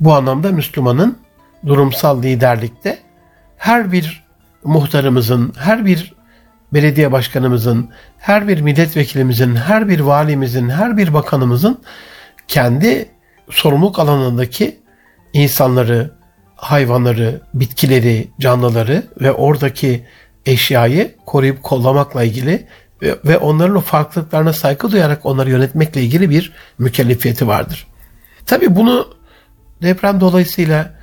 Bu 0.00 0.14
anlamda 0.14 0.52
Müslümanın 0.52 1.23
durumsal 1.66 2.22
liderlikte 2.22 2.98
her 3.56 3.92
bir 3.92 4.24
muhtarımızın, 4.64 5.52
her 5.58 5.86
bir 5.86 6.14
belediye 6.72 7.12
başkanımızın, 7.12 7.90
her 8.18 8.48
bir 8.48 8.60
milletvekilimizin, 8.60 9.56
her 9.56 9.88
bir 9.88 10.00
valimizin, 10.00 10.68
her 10.68 10.96
bir 10.96 11.14
bakanımızın 11.14 11.82
kendi 12.48 13.08
sorumluluk 13.50 13.98
alanındaki 13.98 14.80
insanları, 15.32 16.10
hayvanları, 16.56 17.40
bitkileri, 17.54 18.28
canlıları 18.40 19.02
ve 19.20 19.32
oradaki 19.32 20.06
eşyayı 20.46 21.14
koruyup 21.26 21.62
kollamakla 21.62 22.24
ilgili 22.24 22.66
ve, 23.02 23.14
ve 23.24 23.38
onların 23.38 23.76
o 23.76 23.80
farklılıklarına 23.80 24.52
saygı 24.52 24.90
duyarak 24.92 25.26
onları 25.26 25.50
yönetmekle 25.50 26.02
ilgili 26.02 26.30
bir 26.30 26.52
mükellefiyeti 26.78 27.46
vardır. 27.46 27.86
Tabi 28.46 28.76
bunu 28.76 29.08
deprem 29.82 30.20
dolayısıyla 30.20 30.94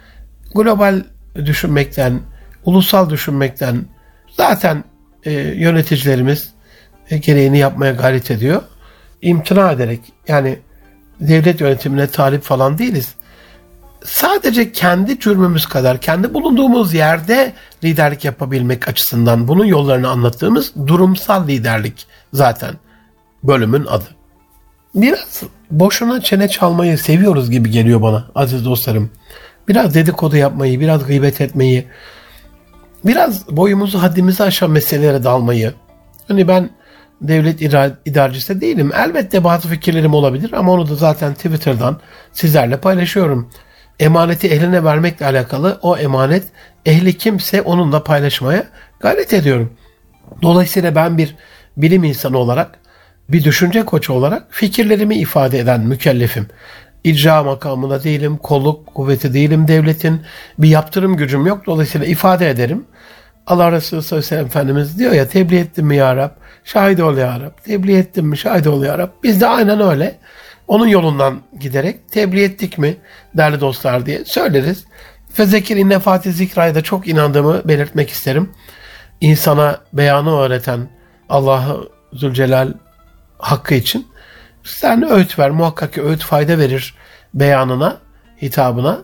global 0.55 1.03
düşünmekten, 1.35 2.19
ulusal 2.65 3.09
düşünmekten 3.09 3.85
zaten 4.37 4.83
e, 5.23 5.31
yöneticilerimiz 5.33 6.49
e, 7.09 7.17
gereğini 7.17 7.57
yapmaya 7.57 7.91
gayret 7.91 8.31
ediyor. 8.31 8.61
İmtina 9.21 9.71
ederek 9.71 9.99
yani 10.27 10.59
devlet 11.19 11.61
yönetimine 11.61 12.07
talip 12.07 12.43
falan 12.43 12.77
değiliz 12.77 13.15
sadece 14.03 14.71
kendi 14.71 15.19
cürmümüz 15.19 15.65
kadar 15.65 16.01
kendi 16.01 16.33
bulunduğumuz 16.33 16.93
yerde 16.93 17.53
liderlik 17.83 18.25
yapabilmek 18.25 18.87
açısından 18.87 19.47
bunun 19.47 19.65
yollarını 19.65 20.09
anlattığımız 20.09 20.73
durumsal 20.87 21.47
liderlik 21.47 22.07
zaten 22.33 22.75
bölümün 23.43 23.85
adı. 23.85 24.05
Biraz 24.95 25.43
boşuna 25.71 26.21
çene 26.21 26.47
çalmayı 26.47 26.97
seviyoruz 26.97 27.51
gibi 27.51 27.71
geliyor 27.71 28.01
bana 28.01 28.25
aziz 28.35 28.65
dostlarım. 28.65 29.09
Biraz 29.67 29.95
dedikodu 29.95 30.37
yapmayı, 30.37 30.79
biraz 30.79 31.07
gıybet 31.07 31.41
etmeyi, 31.41 31.87
biraz 33.05 33.57
boyumuzu 33.57 34.01
haddimizi 34.01 34.43
aşan 34.43 34.71
meselelere 34.71 35.23
dalmayı. 35.23 35.73
Hani 36.27 36.47
ben 36.47 36.69
devlet 37.21 37.61
idarecisi 38.05 38.61
değilim. 38.61 38.91
Elbette 38.95 39.43
bazı 39.43 39.67
fikirlerim 39.67 40.13
olabilir 40.13 40.51
ama 40.53 40.71
onu 40.71 40.89
da 40.89 40.95
zaten 40.95 41.33
Twitter'dan 41.33 41.99
sizlerle 42.31 42.77
paylaşıyorum. 42.77 43.49
Emaneti 43.99 44.47
eline 44.47 44.83
vermekle 44.83 45.25
alakalı 45.25 45.79
o 45.81 45.97
emanet 45.97 46.43
ehli 46.85 47.17
kimse 47.17 47.61
onunla 47.61 48.03
paylaşmaya 48.03 48.63
gayret 48.99 49.33
ediyorum. 49.33 49.73
Dolayısıyla 50.41 50.95
ben 50.95 51.17
bir 51.17 51.35
bilim 51.77 52.03
insanı 52.03 52.37
olarak, 52.37 52.79
bir 53.29 53.43
düşünce 53.43 53.85
koçu 53.85 54.13
olarak 54.13 54.47
fikirlerimi 54.49 55.15
ifade 55.15 55.59
eden 55.59 55.81
mükellefim. 55.81 56.47
İcra 57.03 57.43
makamında 57.43 58.03
değilim, 58.03 58.37
kolluk 58.37 58.87
kuvveti 58.87 59.33
değilim 59.33 59.67
devletin, 59.67 60.21
bir 60.57 60.69
yaptırım 60.69 61.17
gücüm 61.17 61.47
yok. 61.47 61.65
Dolayısıyla 61.65 62.07
ifade 62.07 62.49
ederim. 62.49 62.85
Allah 63.47 63.71
Resulü 63.71 64.01
sallallahu 64.01 64.27
aleyhi 64.27 64.43
ve 64.43 64.47
Efendimiz 64.47 64.99
diyor 64.99 65.11
ya 65.11 65.27
tebliğ 65.27 65.57
ettim 65.57 65.85
mi 65.85 65.95
ya 65.95 66.15
Rab? 66.15 66.29
Şahit 66.63 66.99
ol 66.99 67.17
ya 67.17 67.39
Rab. 67.39 67.51
Tebliğ 67.65 67.97
ettim 67.97 68.25
mi? 68.25 68.37
Şahit 68.37 68.67
ol 68.67 68.83
ya 68.83 68.97
Rab. 68.97 69.09
Biz 69.23 69.41
de 69.41 69.47
aynen 69.47 69.81
öyle. 69.81 70.17
Onun 70.67 70.87
yolundan 70.87 71.41
giderek 71.59 72.11
tebliğ 72.11 72.43
ettik 72.43 72.77
mi 72.77 72.97
değerli 73.37 73.59
dostlar 73.61 74.05
diye 74.05 74.25
söyleriz. 74.25 74.85
Fezekir 75.33 75.77
inne 75.77 75.99
Fatih 75.99 76.31
Zikra'ya 76.31 76.75
da 76.75 76.81
çok 76.81 77.07
inandığımı 77.07 77.61
belirtmek 77.67 78.09
isterim. 78.09 78.49
İnsana 79.21 79.79
beyanı 79.93 80.39
öğreten 80.39 80.89
Allah'ı 81.29 81.89
Zülcelal 82.13 82.73
hakkı 83.37 83.75
için 83.75 84.07
sen 84.63 85.11
öğüt 85.11 85.39
ver. 85.39 85.51
Muhakkak 85.51 85.93
ki 85.93 86.03
öğüt 86.03 86.23
fayda 86.23 86.57
verir 86.57 86.95
beyanına, 87.33 87.97
hitabına. 88.41 88.99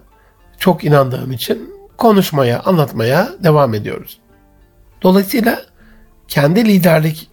Çok 0.58 0.84
inandığım 0.84 1.32
için 1.32 1.74
konuşmaya, 1.98 2.60
anlatmaya 2.60 3.30
devam 3.44 3.74
ediyoruz. 3.74 4.20
Dolayısıyla 5.02 5.62
kendi 6.28 6.66
liderlik 6.66 7.30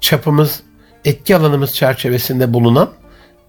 çapımız, 0.00 0.62
etki 1.04 1.36
alanımız 1.36 1.74
çerçevesinde 1.74 2.54
bulunan 2.54 2.90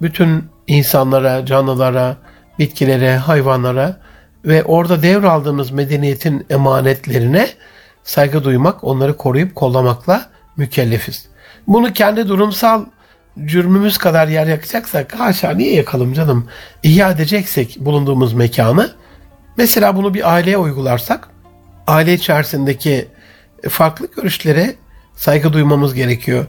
bütün 0.02 0.46
insanlara, 0.68 1.46
canlılara, 1.46 2.18
bitkilere, 2.60 3.18
hayvanlara 3.18 3.98
ve 4.46 4.64
orada 4.64 5.02
devraldığımız 5.02 5.72
medeniyetin 5.72 6.46
emanetlerine 6.50 7.48
saygı 8.04 8.44
duymak, 8.44 8.84
onları 8.84 9.18
koruyup 9.18 9.56
kollamakla 9.56 10.26
mükellefiz. 10.58 11.30
Bunu 11.68 11.94
kendi 11.94 12.28
durumsal 12.28 12.86
cürmümüz 13.46 13.98
kadar 13.98 14.28
yer 14.28 14.48
yakacaksak 14.48 15.20
haşa 15.20 15.52
niye 15.52 15.76
yakalım 15.76 16.14
canım? 16.14 16.48
İhya 16.84 17.12
edeceksek 17.12 17.78
bulunduğumuz 17.80 18.34
mekanı 18.34 18.92
mesela 19.58 19.96
bunu 19.96 20.14
bir 20.14 20.34
aileye 20.34 20.58
uygularsak 20.58 21.30
aile 21.88 22.14
içerisindeki 22.14 23.08
farklı 23.70 24.08
görüşlere 24.16 24.76
saygı 25.16 25.54
duymamız 25.54 25.94
gerekiyor. 25.94 26.46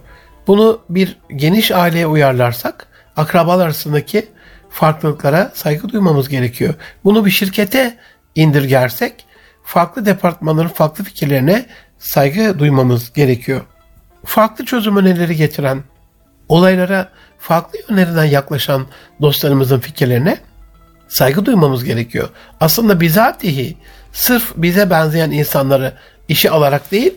Bunu 0.47 0.81
bir 0.89 1.19
geniş 1.37 1.71
aileye 1.71 2.07
uyarlarsak 2.07 2.87
akrabalar 3.17 3.65
arasındaki 3.65 4.29
farklılıklara 4.71 5.53
saygı 5.55 5.89
duymamız 5.89 6.29
gerekiyor. 6.29 6.75
Bunu 7.05 7.27
bir 7.27 7.31
şirkete 7.31 7.97
indirgersek 8.35 9.27
farklı 9.65 10.07
departmanların 10.07 10.69
farklı 10.69 11.05
fikirlerine 11.05 11.67
saygı 11.99 12.59
duymamız 12.59 13.13
gerekiyor. 13.13 13.61
Farklı 14.25 14.65
çözüm 14.65 14.97
önerileri 14.97 15.37
getiren, 15.37 15.83
olaylara 16.53 17.09
farklı 17.39 17.79
yönlerinden 17.89 18.25
yaklaşan 18.25 18.87
dostlarımızın 19.21 19.81
fikirlerine 19.81 20.39
saygı 21.09 21.47
duymamız 21.47 21.85
gerekiyor. 21.85 22.29
Aslında 22.61 23.01
bizatihi 23.01 23.77
sırf 24.13 24.53
bize 24.57 24.91
benzeyen 24.91 25.31
insanları 25.31 25.93
işe 26.29 26.51
alarak 26.51 26.93
değil, 26.93 27.15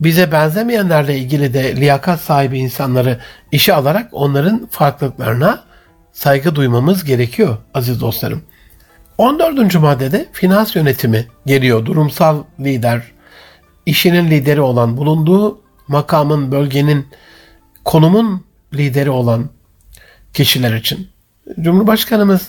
bize 0.00 0.32
benzemeyenlerle 0.32 1.18
ilgili 1.18 1.54
de 1.54 1.76
liyakat 1.76 2.20
sahibi 2.20 2.58
insanları 2.58 3.20
işe 3.52 3.74
alarak 3.74 4.08
onların 4.12 4.68
farklılıklarına 4.70 5.64
saygı 6.12 6.54
duymamız 6.54 7.04
gerekiyor 7.04 7.56
aziz 7.74 8.00
dostlarım. 8.00 8.42
14. 9.18 9.74
maddede 9.74 10.28
finans 10.32 10.76
yönetimi 10.76 11.26
geliyor. 11.46 11.86
Durumsal 11.86 12.44
lider, 12.60 13.02
işinin 13.86 14.30
lideri 14.30 14.60
olan, 14.60 14.96
bulunduğu 14.96 15.60
makamın, 15.88 16.52
bölgenin, 16.52 17.06
konumun 17.84 18.44
lideri 18.74 19.10
olan 19.10 19.50
kişiler 20.34 20.74
için. 20.74 21.08
Cumhurbaşkanımız 21.60 22.48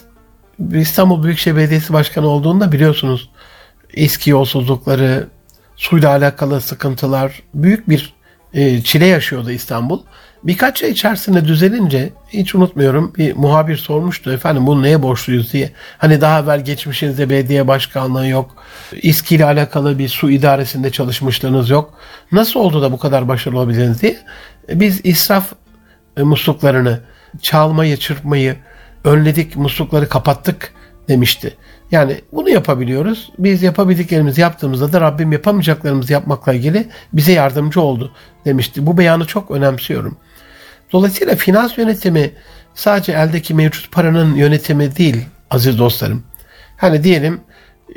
İstanbul 0.73 1.23
Büyükşehir 1.23 1.55
Belediyesi 1.55 1.93
Başkanı 1.93 2.27
olduğunda 2.27 2.71
biliyorsunuz 2.71 3.29
eski 3.93 4.29
yolsuzlukları, 4.29 5.27
suyla 5.75 6.09
alakalı 6.09 6.61
sıkıntılar, 6.61 7.43
büyük 7.53 7.89
bir 7.89 8.13
e, 8.53 8.81
çile 8.81 9.05
yaşıyordu 9.05 9.51
İstanbul. 9.51 9.99
Birkaç 10.43 10.83
ay 10.83 10.89
içerisinde 10.89 11.45
düzelince 11.45 12.13
hiç 12.29 12.55
unutmuyorum 12.55 13.13
bir 13.17 13.35
muhabir 13.35 13.77
sormuştu 13.77 14.31
efendim 14.31 14.67
bunu 14.67 14.83
neye 14.83 15.03
borçluyuz 15.03 15.53
diye. 15.53 15.71
Hani 15.97 16.21
daha 16.21 16.39
evvel 16.39 16.65
geçmişinizde 16.65 17.29
belediye 17.29 17.67
başkanlığı 17.67 18.27
yok. 18.27 18.55
İSKİ 19.01 19.35
ile 19.35 19.45
alakalı 19.45 19.99
bir 19.99 20.09
su 20.09 20.29
idaresinde 20.29 20.91
çalışmışlığınız 20.91 21.69
yok. 21.69 21.93
Nasıl 22.31 22.59
oldu 22.59 22.81
da 22.81 22.91
bu 22.91 22.97
kadar 22.97 23.27
başarılı 23.27 23.59
olabildiniz 23.59 24.01
diye. 24.01 24.17
Biz 24.69 25.01
israf 25.03 25.53
musluklarını, 26.23 26.99
çalmayı, 27.41 27.97
çırpmayı 27.97 28.55
önledik, 29.03 29.55
muslukları 29.55 30.09
kapattık 30.09 30.73
demişti. 31.07 31.57
Yani 31.91 32.21
bunu 32.31 32.49
yapabiliyoruz. 32.49 33.31
Biz 33.39 33.63
yapabildiklerimizi 33.63 34.41
yaptığımızda 34.41 34.93
da 34.93 35.01
Rabbim 35.01 35.31
yapamayacaklarımızı 35.31 36.13
yapmakla 36.13 36.53
ilgili 36.53 36.87
bize 37.13 37.33
yardımcı 37.33 37.81
oldu 37.81 38.11
demişti. 38.45 38.85
Bu 38.85 38.97
beyanı 38.97 39.25
çok 39.25 39.51
önemsiyorum. 39.51 40.17
Dolayısıyla 40.91 41.35
finans 41.35 41.77
yönetimi 41.77 42.31
sadece 42.73 43.11
eldeki 43.11 43.53
mevcut 43.53 43.91
paranın 43.91 44.35
yönetimi 44.35 44.95
değil 44.95 45.25
aziz 45.49 45.79
dostlarım. 45.79 46.23
Hani 46.77 47.03
diyelim 47.03 47.41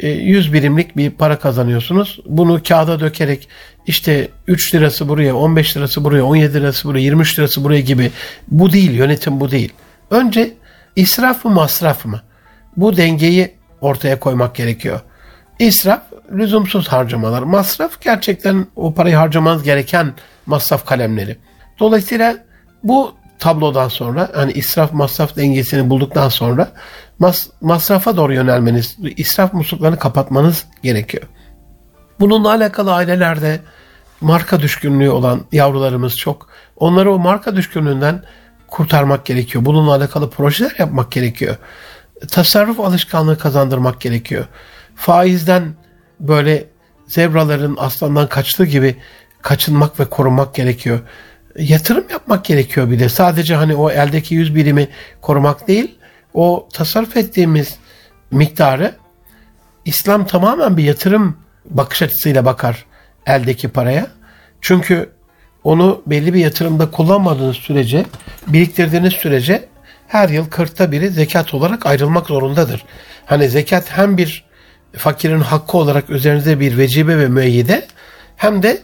100 0.02 0.48
e, 0.48 0.52
birimlik 0.52 0.96
bir 0.96 1.11
para 1.11 1.38
kazanıyorsunuz. 1.38 2.20
Bunu 2.26 2.62
kağıda 2.62 3.00
dökerek 3.00 3.48
işte 3.87 4.28
3 4.46 4.74
lirası 4.74 5.08
buraya, 5.08 5.34
15 5.34 5.76
lirası 5.76 6.04
buraya, 6.04 6.22
17 6.22 6.54
lirası 6.54 6.88
buraya, 6.88 7.00
23 7.00 7.38
lirası 7.38 7.64
buraya 7.64 7.80
gibi 7.80 8.11
bu 8.48 8.72
değil, 8.72 8.90
yönetim 8.90 9.40
bu 9.40 9.50
değil. 9.50 9.72
Önce 10.11 10.54
israf 10.96 11.44
mı 11.44 11.50
masraf 11.50 12.04
mı? 12.04 12.22
Bu 12.76 12.96
dengeyi 12.96 13.54
ortaya 13.80 14.20
koymak 14.20 14.54
gerekiyor. 14.54 15.00
İsraf 15.58 16.02
lüzumsuz 16.32 16.88
harcamalar. 16.88 17.42
Masraf 17.42 18.00
gerçekten 18.00 18.66
o 18.76 18.94
parayı 18.94 19.16
harcamanız 19.16 19.62
gereken 19.62 20.12
masraf 20.46 20.87
kalemleri. 20.87 21.37
Dolayısıyla 21.78 22.37
bu 22.82 23.14
tablodan 23.38 23.88
sonra 23.88 24.30
hani 24.34 24.52
israf 24.52 24.92
masraf 24.92 25.37
dengesini 25.37 25.90
bulduktan 25.90 26.28
sonra 26.28 26.72
mas 27.18 27.46
masrafa 27.61 28.16
doğru 28.16 28.35
yönelmeniz, 28.35 28.96
israf 29.16 29.52
musluklarını 29.52 29.98
kapatmanız 29.98 30.66
gerekiyor. 30.83 31.24
Bununla 32.20 32.50
alakalı 32.50 32.94
ailelerde 32.94 33.61
marka 34.20 34.61
düşkünlüğü 34.61 35.11
olan 35.11 35.44
yavrularımız 35.52 36.16
çok. 36.16 36.48
Onları 36.76 37.12
o 37.12 37.18
marka 37.18 37.57
düşkünlüğünden 37.57 38.22
kurtarmak 38.68 39.26
gerekiyor. 39.26 39.64
Bununla 39.64 39.94
alakalı 39.94 40.31
projeler 40.31 40.74
yapmak 40.78 41.12
gerekiyor. 41.12 41.57
Tasarruf 42.31 42.81
alışkanlığı 42.81 43.38
kazandırmak 43.38 44.00
gerekiyor. 44.00 44.44
Faizden 44.96 45.74
böyle 46.20 46.66
zebraların 47.07 47.76
aslandan 47.78 48.28
kaçtığı 48.28 48.64
gibi 48.64 48.96
kaçınmak 49.42 50.00
ve 50.00 50.04
korunmak 50.04 50.54
gerekiyor 50.54 51.00
yatırım 51.59 52.04
yapmak 52.11 52.44
gerekiyor 52.44 52.90
bir 52.90 52.98
de. 52.98 53.09
Sadece 53.09 53.54
hani 53.54 53.74
o 53.74 53.90
eldeki 53.90 54.35
yüz 54.35 54.54
birimi 54.54 54.88
korumak 55.20 55.68
değil, 55.68 55.97
o 56.34 56.68
tasarruf 56.72 57.16
ettiğimiz 57.16 57.76
miktarı 58.30 58.94
İslam 59.84 60.26
tamamen 60.26 60.76
bir 60.76 60.84
yatırım 60.84 61.36
bakış 61.64 62.02
açısıyla 62.02 62.44
bakar 62.44 62.84
eldeki 63.26 63.68
paraya. 63.68 64.06
Çünkü 64.60 65.10
onu 65.64 66.02
belli 66.06 66.34
bir 66.34 66.40
yatırımda 66.40 66.90
kullanmadığınız 66.90 67.56
sürece, 67.56 68.06
biriktirdiğiniz 68.46 69.12
sürece 69.12 69.68
her 70.08 70.28
yıl 70.28 70.50
kırkta 70.50 70.92
biri 70.92 71.10
zekat 71.10 71.54
olarak 71.54 71.86
ayrılmak 71.86 72.26
zorundadır. 72.26 72.84
Hani 73.26 73.48
zekat 73.48 73.90
hem 73.90 74.16
bir 74.16 74.44
fakirin 74.92 75.40
hakkı 75.40 75.78
olarak 75.78 76.10
üzerinize 76.10 76.60
bir 76.60 76.78
vecibe 76.78 77.18
ve 77.18 77.28
müeyyide 77.28 77.86
hem 78.36 78.62
de 78.62 78.82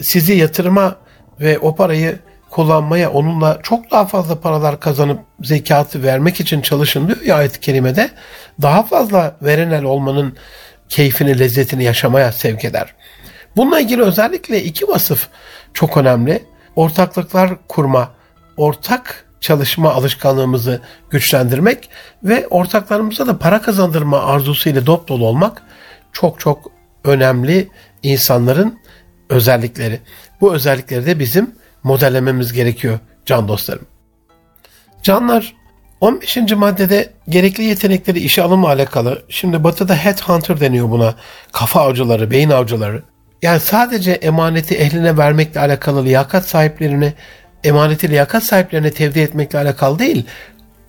sizi 0.00 0.32
yatırıma 0.32 0.96
ve 1.40 1.58
o 1.58 1.76
parayı 1.76 2.18
kullanmaya, 2.56 3.12
onunla 3.12 3.58
çok 3.62 3.90
daha 3.90 4.06
fazla 4.06 4.40
paralar 4.40 4.80
kazanıp 4.80 5.20
zekatı 5.42 6.02
vermek 6.02 6.40
için 6.40 6.60
çalışın 6.60 7.08
diyor 7.08 7.20
ya 7.20 7.36
ayet-i 7.36 7.60
kerimede. 7.60 8.10
Daha 8.62 8.82
fazla 8.82 9.36
verenel 9.42 9.84
olmanın 9.84 10.36
keyfini, 10.88 11.38
lezzetini 11.38 11.84
yaşamaya 11.84 12.32
sevk 12.32 12.64
eder. 12.64 12.94
Bununla 13.56 13.80
ilgili 13.80 14.02
özellikle 14.02 14.62
iki 14.62 14.88
vasıf 14.88 15.28
çok 15.74 15.96
önemli. 15.96 16.44
Ortaklıklar 16.76 17.50
kurma, 17.68 18.10
ortak 18.56 19.24
çalışma 19.40 19.92
alışkanlığımızı 19.92 20.80
güçlendirmek 21.10 21.90
ve 22.24 22.46
ortaklarımıza 22.46 23.26
da 23.26 23.38
para 23.38 23.62
kazandırma 23.62 24.24
arzusuyla 24.24 24.86
dop 24.86 25.08
dolu 25.08 25.26
olmak 25.26 25.62
çok 26.12 26.40
çok 26.40 26.70
önemli 27.04 27.68
insanların 28.02 28.78
özellikleri. 29.30 30.00
Bu 30.40 30.54
özellikleri 30.54 31.06
de 31.06 31.18
bizim 31.18 31.54
modellememiz 31.86 32.52
gerekiyor 32.52 32.98
can 33.26 33.48
dostlarım. 33.48 33.86
Canlar 35.02 35.54
15. 36.00 36.36
maddede 36.52 37.12
gerekli 37.28 37.64
yetenekleri 37.64 38.18
işe 38.18 38.42
alımla 38.42 38.68
alakalı. 38.68 39.22
Şimdi 39.28 39.64
batıda 39.64 39.94
headhunter 39.94 40.60
deniyor 40.60 40.90
buna. 40.90 41.14
Kafa 41.52 41.80
avcıları, 41.80 42.30
beyin 42.30 42.50
avcıları. 42.50 43.02
Yani 43.42 43.60
sadece 43.60 44.12
emaneti 44.12 44.74
ehline 44.74 45.16
vermekle 45.16 45.60
alakalı 45.60 46.04
liyakat 46.04 46.48
sahiplerine, 46.48 47.12
emaneti 47.64 48.10
liyakat 48.10 48.42
sahiplerine 48.42 48.90
tevdi 48.90 49.20
etmekle 49.20 49.58
alakalı 49.58 49.98
değil. 49.98 50.26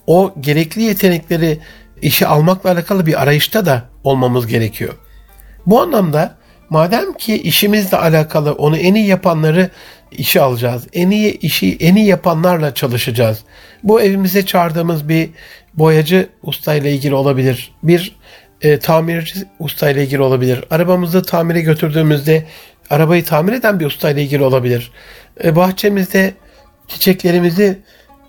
O 0.08 0.34
gerekli 0.40 0.82
yetenekleri 0.82 1.60
işe 2.02 2.28
almakla 2.28 2.72
alakalı 2.72 3.06
bir 3.06 3.22
arayışta 3.22 3.66
da 3.66 3.84
olmamız 4.04 4.48
gerekiyor. 4.48 4.94
Bu 5.66 5.82
anlamda 5.82 6.36
madem 6.70 7.14
ki 7.14 7.42
işimizle 7.42 7.98
alakalı 7.98 8.54
onu 8.54 8.78
en 8.78 8.96
iyi 8.96 9.08
yapanları 9.08 9.70
işe 10.12 10.42
alacağız. 10.42 10.88
En 10.94 11.12
iyi 11.12 11.40
işi 11.40 11.78
en 11.80 11.96
iyi 11.96 12.06
yapanlarla 12.06 12.74
çalışacağız. 12.74 13.44
Bu 13.84 14.02
evimize 14.02 14.46
çağırdığımız 14.46 15.10
bir 15.10 15.30
boyacı 15.74 16.30
ustayla 16.44 16.90
ilgili 16.90 17.16
olabilir. 17.16 17.72
Bir 17.84 18.16
e, 18.62 18.80
tamirci 18.80 19.40
ustayla 19.60 20.02
ilgili 20.02 20.22
olabilir. 20.22 20.64
Arabamızı 20.70 21.24
tamire 21.24 21.62
götürdüğümüzde 21.62 22.46
arabayı 22.90 23.26
tamir 23.26 23.54
eden 23.54 23.80
bir 23.80 23.86
ustayla 23.86 24.22
ilgili 24.22 24.44
olabilir. 24.44 24.92
E, 25.44 25.56
bahçemizde 25.56 26.34
çiçeklerimizi 26.88 27.80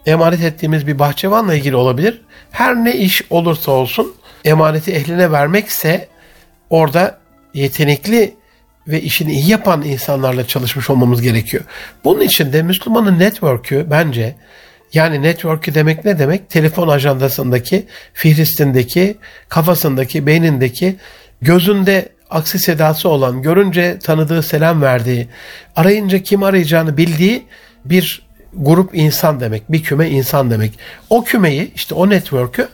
emanet 0.07 0.43
ettiğimiz 0.43 0.87
bir 0.87 0.99
bahçıvanla 0.99 1.55
ilgili 1.55 1.77
olabilir. 1.77 2.21
Her 2.51 2.77
ne 2.77 2.97
iş 2.97 3.23
olursa 3.31 3.73
olsun 3.73 4.15
emaneti 4.45 4.93
ehline 4.93 5.33
vermekse 5.33 6.09
orada 6.71 7.18
yetenekli 7.55 8.35
ve 8.89 9.03
işini 9.03 9.33
iyi 9.33 9.51
yapan 9.51 9.83
insanlarla 9.83 10.47
çalışmış 10.47 10.91
olmamız 10.91 11.23
gerekiyor. 11.23 11.65
Bunun 12.05 12.21
için 12.21 12.53
de 12.53 12.63
Müslümanın 12.63 13.19
network'ü 13.19 13.87
bence 13.91 14.35
yani 14.95 15.23
network'ü 15.23 15.75
demek 15.75 16.05
ne 16.05 16.19
demek? 16.19 16.51
Telefon 16.51 16.89
ajandasındaki, 16.89 17.87
fihristindeki, 18.13 19.17
kafasındaki, 19.49 20.27
beynindeki, 20.27 20.97
gözünde 21.43 22.09
aksi 22.31 22.59
sedası 22.59 23.09
olan, 23.09 23.43
görünce 23.43 23.99
tanıdığı 23.99 24.43
selam 24.43 24.83
verdiği, 24.83 25.29
arayınca 25.77 26.19
kim 26.19 26.43
arayacağını 26.43 26.97
bildiği 26.97 27.45
bir 27.85 28.29
grup 28.55 28.95
insan 28.95 29.41
demek, 29.41 29.73
bir 29.73 29.83
küme 29.83 30.11
insan 30.11 30.51
demek. 30.51 30.79
O 31.11 31.25
kümeyi, 31.25 31.73
işte 31.75 31.95
o 31.95 32.11
network'ü 32.11 32.69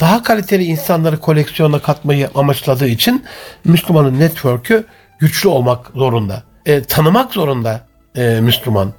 daha 0.00 0.22
kaliteli 0.22 0.64
insanları 0.64 1.20
koleksiyona 1.20 1.78
katmayı 1.78 2.30
amaçladığı 2.34 2.88
için 2.88 3.24
Müslümanın 3.64 4.20
network'ü 4.20 4.84
güçlü 5.18 5.48
olmak 5.48 5.86
zorunda. 5.94 6.42
E, 6.66 6.82
tanımak 6.82 7.32
zorunda 7.32 7.86
e, 8.16 8.40
Müslüman. 8.40 8.92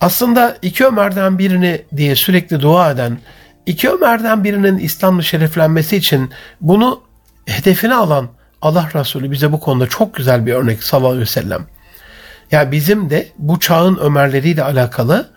Aslında 0.00 0.56
iki 0.62 0.86
Ömer'den 0.86 1.38
birini 1.38 1.82
diye 1.96 2.16
sürekli 2.16 2.60
dua 2.60 2.90
eden, 2.90 3.18
iki 3.66 3.90
Ömer'den 3.90 4.44
birinin 4.44 4.78
İslam'la 4.78 5.22
şereflenmesi 5.22 5.96
için 5.96 6.30
bunu 6.60 7.02
hedefine 7.46 7.94
alan 7.94 8.28
Allah 8.62 8.88
Resulü 8.94 9.30
bize 9.30 9.52
bu 9.52 9.60
konuda 9.60 9.86
çok 9.86 10.14
güzel 10.14 10.46
bir 10.46 10.52
örnek 10.54 10.84
sallallahu 10.84 11.08
aleyhi 11.08 11.22
ve 11.22 11.30
sellem. 11.30 11.66
Yani 12.50 12.72
bizim 12.72 13.10
de 13.10 13.28
bu 13.38 13.60
çağın 13.60 13.96
Ömerleriyle 13.96 14.64
alakalı 14.64 15.30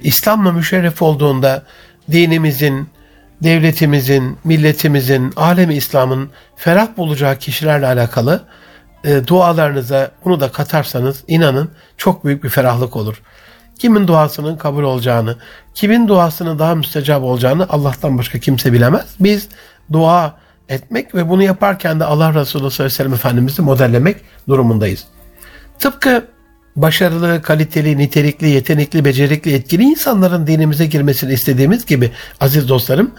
İslam'la 0.00 0.52
müşerref 0.52 1.02
olduğunda 1.02 1.62
dinimizin, 2.12 2.88
devletimizin, 3.42 4.38
milletimizin, 4.44 5.32
alemi 5.36 5.74
İslam'ın 5.74 6.30
ferah 6.56 6.88
bulacağı 6.96 7.36
kişilerle 7.36 7.86
alakalı 7.86 8.44
e, 9.04 9.26
dualarınıza 9.26 10.10
bunu 10.24 10.40
da 10.40 10.52
katarsanız 10.52 11.24
inanın 11.28 11.70
çok 11.96 12.24
büyük 12.24 12.44
bir 12.44 12.48
ferahlık 12.48 12.96
olur. 12.96 13.22
Kimin 13.78 14.08
duasının 14.08 14.56
kabul 14.56 14.82
olacağını, 14.82 15.36
kimin 15.74 16.08
duasının 16.08 16.58
daha 16.58 16.74
müstecap 16.74 17.22
olacağını 17.22 17.66
Allah'tan 17.68 18.18
başka 18.18 18.38
kimse 18.38 18.72
bilemez. 18.72 19.06
Biz 19.20 19.48
dua 19.92 20.36
etmek 20.68 21.14
ve 21.14 21.28
bunu 21.28 21.42
yaparken 21.42 22.00
de 22.00 22.04
Allah 22.04 22.34
Resulü 22.34 22.44
sallallahu 22.46 22.74
aleyhi 22.74 22.84
ve 22.84 22.90
sellem 22.90 23.14
Efendimiz'i 23.14 23.62
modellemek 23.62 24.16
durumundayız. 24.48 25.04
Tıpkı 25.78 26.24
başarılı, 26.76 27.42
kaliteli, 27.42 27.98
nitelikli, 27.98 28.48
yetenekli, 28.48 29.04
becerikli, 29.04 29.54
etkili 29.54 29.82
insanların 29.82 30.46
dinimize 30.46 30.86
girmesini 30.86 31.32
istediğimiz 31.32 31.86
gibi 31.86 32.10
aziz 32.40 32.68
dostlarım, 32.68 33.10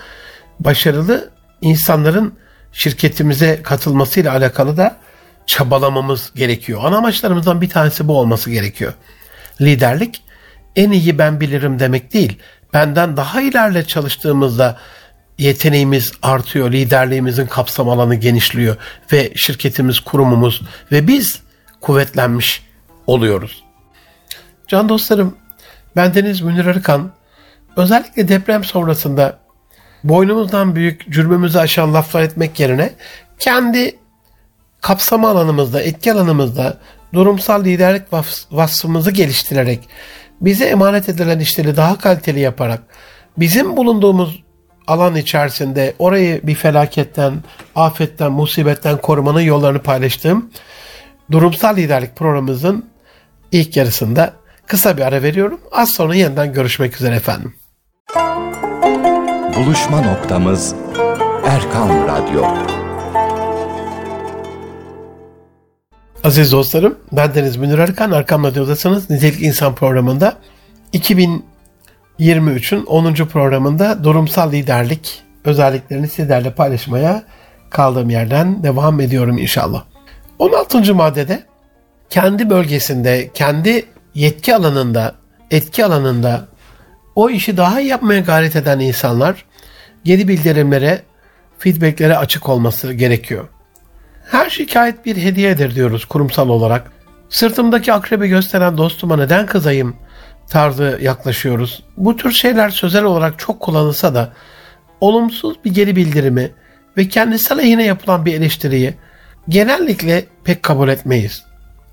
başarılı 0.60 1.30
insanların 1.62 2.34
şirketimize 2.72 3.62
katılmasıyla 3.64 4.34
alakalı 4.34 4.78
da 4.78 4.98
çabalamamız 5.46 6.32
gerekiyor. 6.36 6.82
Ana 6.84 6.98
amaçlarımızdan 6.98 7.62
bir 7.62 7.70
tanesi 7.70 8.08
bu 8.08 8.20
olması 8.20 8.50
gerekiyor. 8.52 8.94
Liderlik 9.62 10.22
en 10.76 10.92
iyi 10.92 11.18
ben 11.18 11.42
bilirim 11.42 11.80
demek 11.80 12.14
değil. 12.14 12.40
Benden 12.74 13.18
daha 13.18 13.42
ilerle 13.42 13.86
çalıştığımızda 13.86 14.78
yeteneğimiz 15.38 16.12
artıyor, 16.22 16.72
liderliğimizin 16.72 17.48
kapsam 17.48 17.90
alanı 17.90 18.16
genişliyor 18.16 18.76
ve 19.14 19.32
şirketimiz, 19.36 20.00
kurumumuz 20.00 20.62
ve 20.92 21.08
biz 21.08 21.42
kuvvetlenmiş 21.82 22.67
oluyoruz. 23.08 23.64
Can 24.68 24.90
dostlarım, 24.90 25.36
bendeniz 25.96 26.42
Münir 26.42 26.66
Arıkan, 26.66 27.12
özellikle 27.78 28.28
deprem 28.28 28.64
sonrasında 28.64 29.40
boynumuzdan 30.04 30.76
büyük 30.76 31.12
cürmümüzü 31.12 31.60
aşan 31.60 31.94
laflar 31.94 32.24
etmek 32.24 32.60
yerine 32.60 32.92
kendi 33.40 33.96
kapsama 34.82 35.30
alanımızda, 35.30 35.82
etki 35.82 36.14
alanımızda 36.14 36.78
durumsal 37.14 37.64
liderlik 37.66 38.14
vasfımızı 38.52 39.12
geliştirerek 39.12 39.90
bize 40.42 40.66
emanet 40.66 41.10
edilen 41.10 41.40
işleri 41.40 41.78
daha 41.78 41.98
kaliteli 41.98 42.40
yaparak 42.40 42.82
bizim 43.38 43.78
bulunduğumuz 43.78 44.44
alan 44.88 45.16
içerisinde 45.16 45.94
orayı 46.00 46.42
bir 46.44 46.56
felaketten, 46.56 47.34
afetten, 47.76 48.32
musibetten 48.32 48.98
korumanın 48.98 49.42
yollarını 49.42 49.80
paylaştığım 49.80 50.50
durumsal 51.32 51.78
liderlik 51.78 52.16
programımızın 52.16 52.86
ilk 53.52 53.78
yarısında 53.78 54.34
kısa 54.68 54.98
bir 54.98 55.02
ara 55.02 55.24
veriyorum. 55.24 55.60
Az 55.72 55.90
sonra 55.90 56.16
yeniden 56.16 56.54
görüşmek 56.54 56.96
üzere 56.96 57.16
efendim. 57.16 57.54
Buluşma 59.56 60.02
noktamız 60.02 60.76
Erkan 61.46 62.08
Radyo. 62.08 62.44
Aziz 66.24 66.52
dostlarım, 66.52 66.98
ben 67.12 67.36
Deniz 67.36 67.58
Münir 67.58 67.80
Arkan, 67.80 68.12
Arkam 68.12 68.44
Radyo'dasınız. 68.44 69.10
Nitelik 69.10 69.42
İnsan 69.42 69.76
programında 69.76 70.38
2023'ün 70.94 72.86
10. 72.86 73.14
programında 73.14 74.04
durumsal 74.04 74.52
liderlik 74.52 75.24
özelliklerini 75.46 76.08
sizlerle 76.08 76.52
paylaşmaya 76.52 77.24
kaldığım 77.70 78.10
yerden 78.10 78.64
devam 78.64 79.00
ediyorum 79.00 79.38
inşallah. 79.38 79.84
16. 80.40 80.96
maddede 80.96 81.44
kendi 82.10 82.50
bölgesinde, 82.50 83.30
kendi 83.34 83.86
yetki 84.14 84.56
alanında, 84.56 85.16
etki 85.52 85.86
alanında 85.86 86.48
o 87.16 87.30
işi 87.30 87.58
daha 87.58 87.82
iyi 87.82 87.90
yapmaya 87.90 88.20
gayret 88.20 88.56
eden 88.56 88.80
insanlar 88.80 89.46
geri 90.04 90.28
bildirimlere, 90.28 91.02
feedbacklere 91.60 92.18
açık 92.18 92.50
olması 92.50 92.94
gerekiyor. 92.94 93.48
Her 94.32 94.50
şikayet 94.50 95.06
bir 95.06 95.18
hediyedir 95.18 95.76
diyoruz 95.76 96.06
kurumsal 96.06 96.50
olarak. 96.50 96.92
Sırtımdaki 97.30 97.94
akrebi 97.94 98.28
gösteren 98.28 98.78
dostuma 98.78 99.18
neden 99.18 99.46
kızayım 99.46 99.96
tarzı 100.50 101.00
yaklaşıyoruz. 101.02 101.84
Bu 101.98 102.18
tür 102.18 102.32
şeyler 102.32 102.70
sözel 102.70 103.04
olarak 103.04 103.40
çok 103.40 103.60
kullanılsa 103.60 104.16
da 104.16 104.34
olumsuz 105.02 105.58
bir 105.66 105.74
geri 105.74 105.96
bildirimi 105.96 106.52
ve 106.98 107.10
kendisi 107.10 107.54
aleyhine 107.54 107.86
yapılan 107.86 108.26
bir 108.26 108.34
eleştiriyi 108.34 108.94
genellikle 109.50 110.26
pek 110.44 110.64
kabul 110.64 110.90
etmeyiz. 110.90 111.44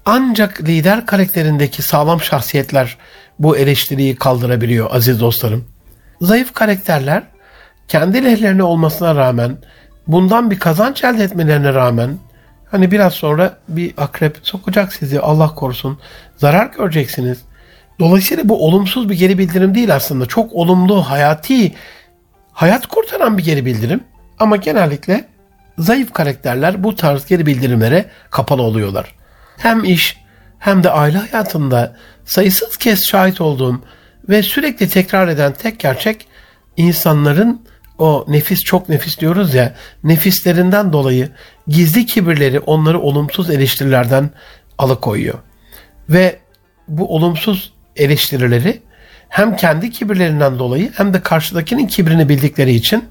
Ancak 0.06 0.62
lider 0.62 1.06
karakterindeki 1.06 1.82
sağlam 1.82 2.20
şahsiyetler 2.20 2.96
bu 3.38 3.56
eleştiriyi 3.56 4.16
kaldırabiliyor 4.16 4.90
aziz 4.94 5.20
dostlarım. 5.20 5.64
Zayıf 6.20 6.54
karakterler 6.54 7.22
kendi 7.88 8.24
lehlerine 8.24 8.62
olmasına 8.62 9.14
rağmen 9.14 9.58
bundan 10.06 10.50
bir 10.50 10.58
kazanç 10.58 11.04
elde 11.04 11.24
etmelerine 11.24 11.74
rağmen 11.74 12.18
hani 12.70 12.90
biraz 12.90 13.12
sonra 13.12 13.58
bir 13.68 13.94
akrep 13.96 14.38
sokacak 14.42 14.92
sizi 14.92 15.20
Allah 15.20 15.54
korusun 15.54 15.98
zarar 16.36 16.66
göreceksiniz. 16.66 17.38
Dolayısıyla 18.00 18.48
bu 18.48 18.66
olumsuz 18.66 19.08
bir 19.08 19.14
geri 19.14 19.38
bildirim 19.38 19.74
değil 19.74 19.94
aslında. 19.94 20.26
Çok 20.26 20.52
olumlu, 20.52 21.02
hayati, 21.02 21.74
hayat 22.52 22.86
kurtaran 22.86 23.38
bir 23.38 23.44
geri 23.44 23.66
bildirim. 23.66 24.04
Ama 24.38 24.56
genellikle 24.56 25.24
zayıf 25.78 26.12
karakterler 26.12 26.84
bu 26.84 26.96
tarz 26.96 27.26
geri 27.26 27.46
bildirimlere 27.46 28.04
kapalı 28.30 28.62
oluyorlar. 28.62 29.14
Hem 29.56 29.84
iş 29.84 30.16
hem 30.58 30.84
de 30.84 30.90
aile 30.90 31.18
hayatında 31.18 31.96
sayısız 32.24 32.76
kez 32.76 33.06
şahit 33.06 33.40
olduğum 33.40 33.80
Ve 34.28 34.42
sürekli 34.42 34.88
tekrar 34.88 35.28
eden 35.28 35.52
tek 35.52 35.80
gerçek 35.80 36.26
insanların 36.76 37.66
o 37.98 38.24
nefis 38.28 38.60
çok 38.60 38.88
nefis 38.88 39.20
diyoruz 39.20 39.54
ya 39.54 39.74
nefislerinden 40.04 40.92
dolayı 40.92 41.28
gizli 41.68 42.06
kibirleri 42.06 42.60
onları 42.60 43.00
olumsuz 43.00 43.50
eleştirilerden 43.50 44.30
alıkoyuyor. 44.78 45.38
Ve 46.08 46.38
bu 46.88 47.14
olumsuz 47.14 47.72
eleştirileri 47.96 48.82
hem 49.28 49.56
kendi 49.56 49.90
kibirlerinden 49.90 50.58
dolayı 50.58 50.92
hem 50.96 51.14
de 51.14 51.20
karşıdakinin 51.20 51.86
kibrini 51.86 52.28
bildikleri 52.28 52.74
için 52.74 53.04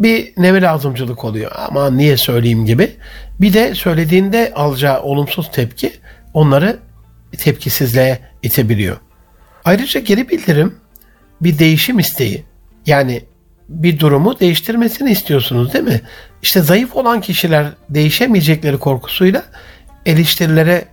bir 0.00 0.32
neve 0.36 0.62
lazımcılık 0.62 1.24
oluyor. 1.24 1.52
Ama 1.68 1.90
niye 1.90 2.16
söyleyeyim 2.16 2.66
gibi. 2.66 2.96
Bir 3.40 3.52
de 3.52 3.74
söylediğinde 3.74 4.52
alacağı 4.54 5.02
olumsuz 5.02 5.50
tepki 5.50 5.92
onları 6.34 6.78
tepkisizliğe 7.38 8.18
itebiliyor. 8.42 8.96
Ayrıca 9.64 10.00
geri 10.00 10.28
bildirim 10.28 10.74
bir 11.40 11.58
değişim 11.58 11.98
isteği. 11.98 12.44
Yani 12.86 13.24
bir 13.68 13.98
durumu 13.98 14.40
değiştirmesini 14.40 15.10
istiyorsunuz 15.10 15.72
değil 15.72 15.84
mi? 15.84 16.00
İşte 16.42 16.60
zayıf 16.60 16.96
olan 16.96 17.20
kişiler 17.20 17.66
değişemeyecekleri 17.90 18.78
korkusuyla 18.78 19.44
eleştirilere 20.06 20.84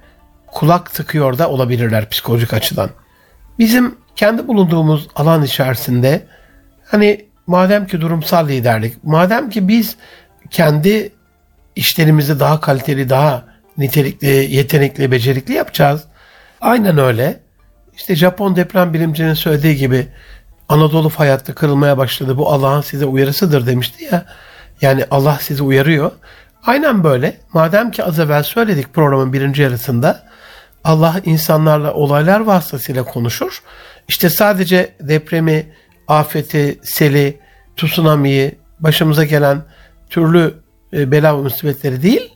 kulak 0.48 0.93
tıkıyor 0.93 1.38
da 1.38 1.50
olabilirler 1.50 2.10
psikolojik 2.10 2.54
açıdan. 2.54 2.89
Bizim 3.60 3.96
kendi 4.15 4.48
bulunduğumuz 4.48 5.08
alan 5.15 5.43
içerisinde 5.43 6.26
hani 6.86 7.27
madem 7.48 7.88
ki 7.88 8.02
durumsal 8.02 8.48
liderlik, 8.48 9.04
madem 9.04 9.50
ki 9.50 9.68
biz 9.68 9.96
kendi 10.50 11.12
işlerimizi 11.76 12.40
daha 12.40 12.60
kaliteli, 12.60 13.10
daha 13.10 13.44
nitelikli, 13.78 14.28
yetenekli, 14.28 15.12
becerikli 15.12 15.54
yapacağız. 15.54 16.04
Aynen 16.62 16.98
öyle. 16.98 17.40
İşte 17.96 18.16
Japon 18.16 18.56
deprem 18.56 18.94
bilimcinin 18.94 19.34
söylediği 19.34 19.76
gibi 19.76 20.08
Anadolu 20.70 21.10
fay 21.10 21.38
kırılmaya 21.38 21.98
başladı. 21.98 22.38
Bu 22.38 22.50
Allah'ın 22.50 22.82
size 22.82 23.06
uyarısıdır 23.06 23.68
demişti 23.68 24.04
ya. 24.04 24.26
Yani 24.82 25.06
Allah 25.12 25.38
sizi 25.42 25.64
uyarıyor. 25.64 26.12
Aynen 26.66 27.04
böyle. 27.04 27.38
Madem 27.54 27.92
ki 27.92 28.04
az 28.04 28.20
evvel 28.20 28.44
söyledik 28.44 28.94
programın 28.94 29.34
birinci 29.34 29.62
yarısında 29.62 30.24
Allah 30.84 31.22
insanlarla 31.26 31.94
olaylar 31.94 32.40
vasıtasıyla 32.40 33.04
konuşur. 33.04 33.62
İşte 34.08 34.30
sadece 34.30 34.96
depremi, 35.02 35.74
afeti, 36.08 36.80
seli, 36.84 37.39
tsunami'yi, 37.78 38.56
başımıza 38.80 39.26
gelen 39.26 39.62
türlü 40.10 40.54
e, 40.93 41.12
bela 41.12 41.38
ve 41.38 41.41
musibetleri 41.41 42.04
değil, 42.04 42.34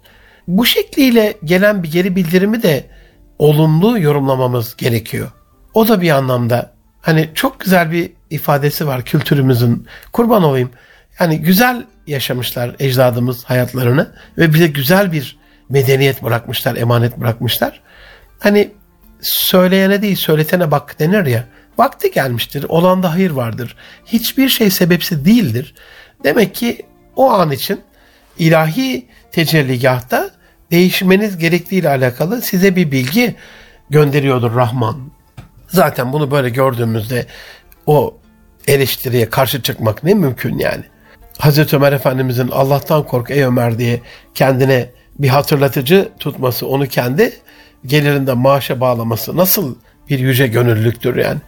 bu 0.48 0.66
şekliyle 0.66 1.38
gelen 1.44 1.84
bir 1.84 1.92
geri 1.92 2.16
bildirimi 2.16 2.64
de 2.64 2.86
olumlu 3.40 4.00
yorumlamamız 4.00 4.76
gerekiyor. 4.76 5.32
O 5.74 5.88
da 5.88 6.02
bir 6.02 6.10
anlamda 6.10 6.74
hani 7.02 7.30
çok 7.34 7.60
güzel 7.60 7.92
bir 7.92 8.12
ifadesi 8.30 8.88
var 8.88 9.06
kültürümüzün. 9.06 9.88
Kurban 10.14 10.44
olayım. 10.44 10.70
Yani 11.20 11.42
güzel 11.42 11.86
yaşamışlar 12.08 12.76
ecdadımız 12.80 13.44
hayatlarını 13.44 14.12
ve 14.38 14.54
bize 14.54 14.68
güzel 14.68 15.12
bir 15.12 15.38
medeniyet 15.70 16.24
bırakmışlar, 16.24 16.76
emanet 16.76 17.18
bırakmışlar. 17.18 17.82
Hani 18.40 18.72
söyleyene 19.22 20.02
değil 20.02 20.16
söyletene 20.16 20.72
bak 20.72 21.00
denir 21.00 21.26
ya. 21.26 21.44
Vakti 21.82 22.12
gelmiştir. 22.12 22.66
Olanda 22.70 23.14
hayır 23.14 23.32
vardır. 23.32 23.76
Hiçbir 24.06 24.50
şey 24.50 24.70
sebepsiz 24.70 25.26
değildir. 25.26 25.74
Demek 26.24 26.56
ki 26.56 26.86
o 27.16 27.32
an 27.32 27.52
için 27.52 27.82
ilahi 28.40 29.06
tecelligahta 29.32 30.30
değişmeniz 30.72 31.38
gerektiği 31.38 31.76
ile 31.76 31.90
alakalı 31.90 32.42
size 32.42 32.76
bir 32.76 32.92
bilgi 32.92 33.36
gönderiyordur 33.90 34.56
Rahman. 34.56 35.12
Zaten 35.68 36.14
bunu 36.14 36.32
böyle 36.32 36.50
gördüğümüzde 36.50 37.26
o 37.86 38.18
eleştiriye 38.68 39.30
karşı 39.30 39.62
çıkmak 39.62 40.04
ne 40.04 40.14
mümkün 40.14 40.58
yani. 40.58 40.84
Hazreti 41.38 41.76
Ömer 41.76 41.94
Efendimizin 41.94 42.48
Allah'tan 42.48 43.04
kork 43.04 43.32
ey 43.32 43.44
Ömer 43.44 43.78
diye 43.78 44.02
kendine 44.34 44.90
bir 45.20 45.30
hatırlatıcı 45.30 46.10
tutması, 46.20 46.68
onu 46.68 46.88
kendi 46.88 47.34
gelirinde 47.86 48.34
maaşa 48.34 48.80
bağlaması 48.80 49.38
nasıl 49.38 49.76
bir 50.12 50.20
yüce 50.20 50.48
gönüllülüktür 50.48 51.16
yani. 51.16 51.40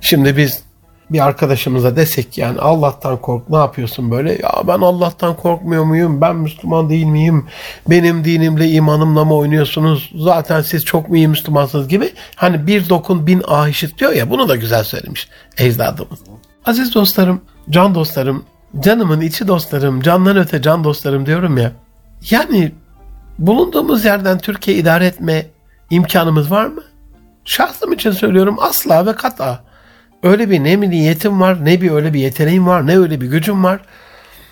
Şimdi 0.00 0.36
biz 0.36 0.62
bir 1.10 1.26
arkadaşımıza 1.26 1.96
desek 1.96 2.38
yani 2.38 2.60
Allah'tan 2.60 3.20
kork 3.20 3.48
ne 3.50 3.56
yapıyorsun 3.56 4.10
böyle? 4.10 4.32
Ya 4.32 4.52
ben 4.68 4.78
Allah'tan 4.78 5.36
korkmuyor 5.36 5.84
muyum? 5.84 6.20
Ben 6.20 6.36
Müslüman 6.36 6.90
değil 6.90 7.04
miyim? 7.04 7.46
Benim 7.90 8.24
dinimle 8.24 8.68
imanımla 8.68 9.24
mı 9.24 9.34
oynuyorsunuz? 9.34 10.12
Zaten 10.14 10.62
siz 10.62 10.84
çok 10.84 11.08
mu 11.08 11.16
iyi 11.16 11.28
Müslümansınız 11.28 11.88
gibi. 11.88 12.12
Hani 12.36 12.66
bir 12.66 12.88
dokun 12.88 13.26
bin 13.26 13.42
ah 13.48 13.68
işit 13.68 13.98
diyor 13.98 14.12
ya 14.12 14.30
bunu 14.30 14.48
da 14.48 14.56
güzel 14.56 14.84
söylemiş 14.84 15.28
ecdadımız. 15.58 16.18
Aziz 16.64 16.94
dostlarım, 16.94 17.40
can 17.70 17.94
dostlarım, 17.94 18.44
canımın 18.80 19.20
içi 19.20 19.48
dostlarım, 19.48 20.00
candan 20.00 20.36
öte 20.36 20.62
can 20.62 20.84
dostlarım 20.84 21.26
diyorum 21.26 21.58
ya. 21.58 21.72
Yani 22.30 22.72
bulunduğumuz 23.38 24.04
yerden 24.04 24.38
Türkiye 24.38 24.76
idare 24.76 25.06
etme 25.06 25.46
imkanımız 25.90 26.50
var 26.50 26.66
mı? 26.66 26.82
Şahsım 27.44 27.92
için 27.92 28.10
söylüyorum 28.10 28.56
asla 28.60 29.06
ve 29.06 29.14
kata. 29.14 29.64
Öyle 30.22 30.50
bir 30.50 30.64
ne 30.64 30.82
bir 30.82 30.90
niyetim 30.90 31.40
var, 31.40 31.64
ne 31.64 31.80
bir 31.80 31.90
öyle 31.90 32.14
bir 32.14 32.20
yeteneğim 32.20 32.66
var, 32.66 32.86
ne 32.86 32.98
öyle 32.98 33.20
bir 33.20 33.26
gücüm 33.26 33.64
var. 33.64 33.80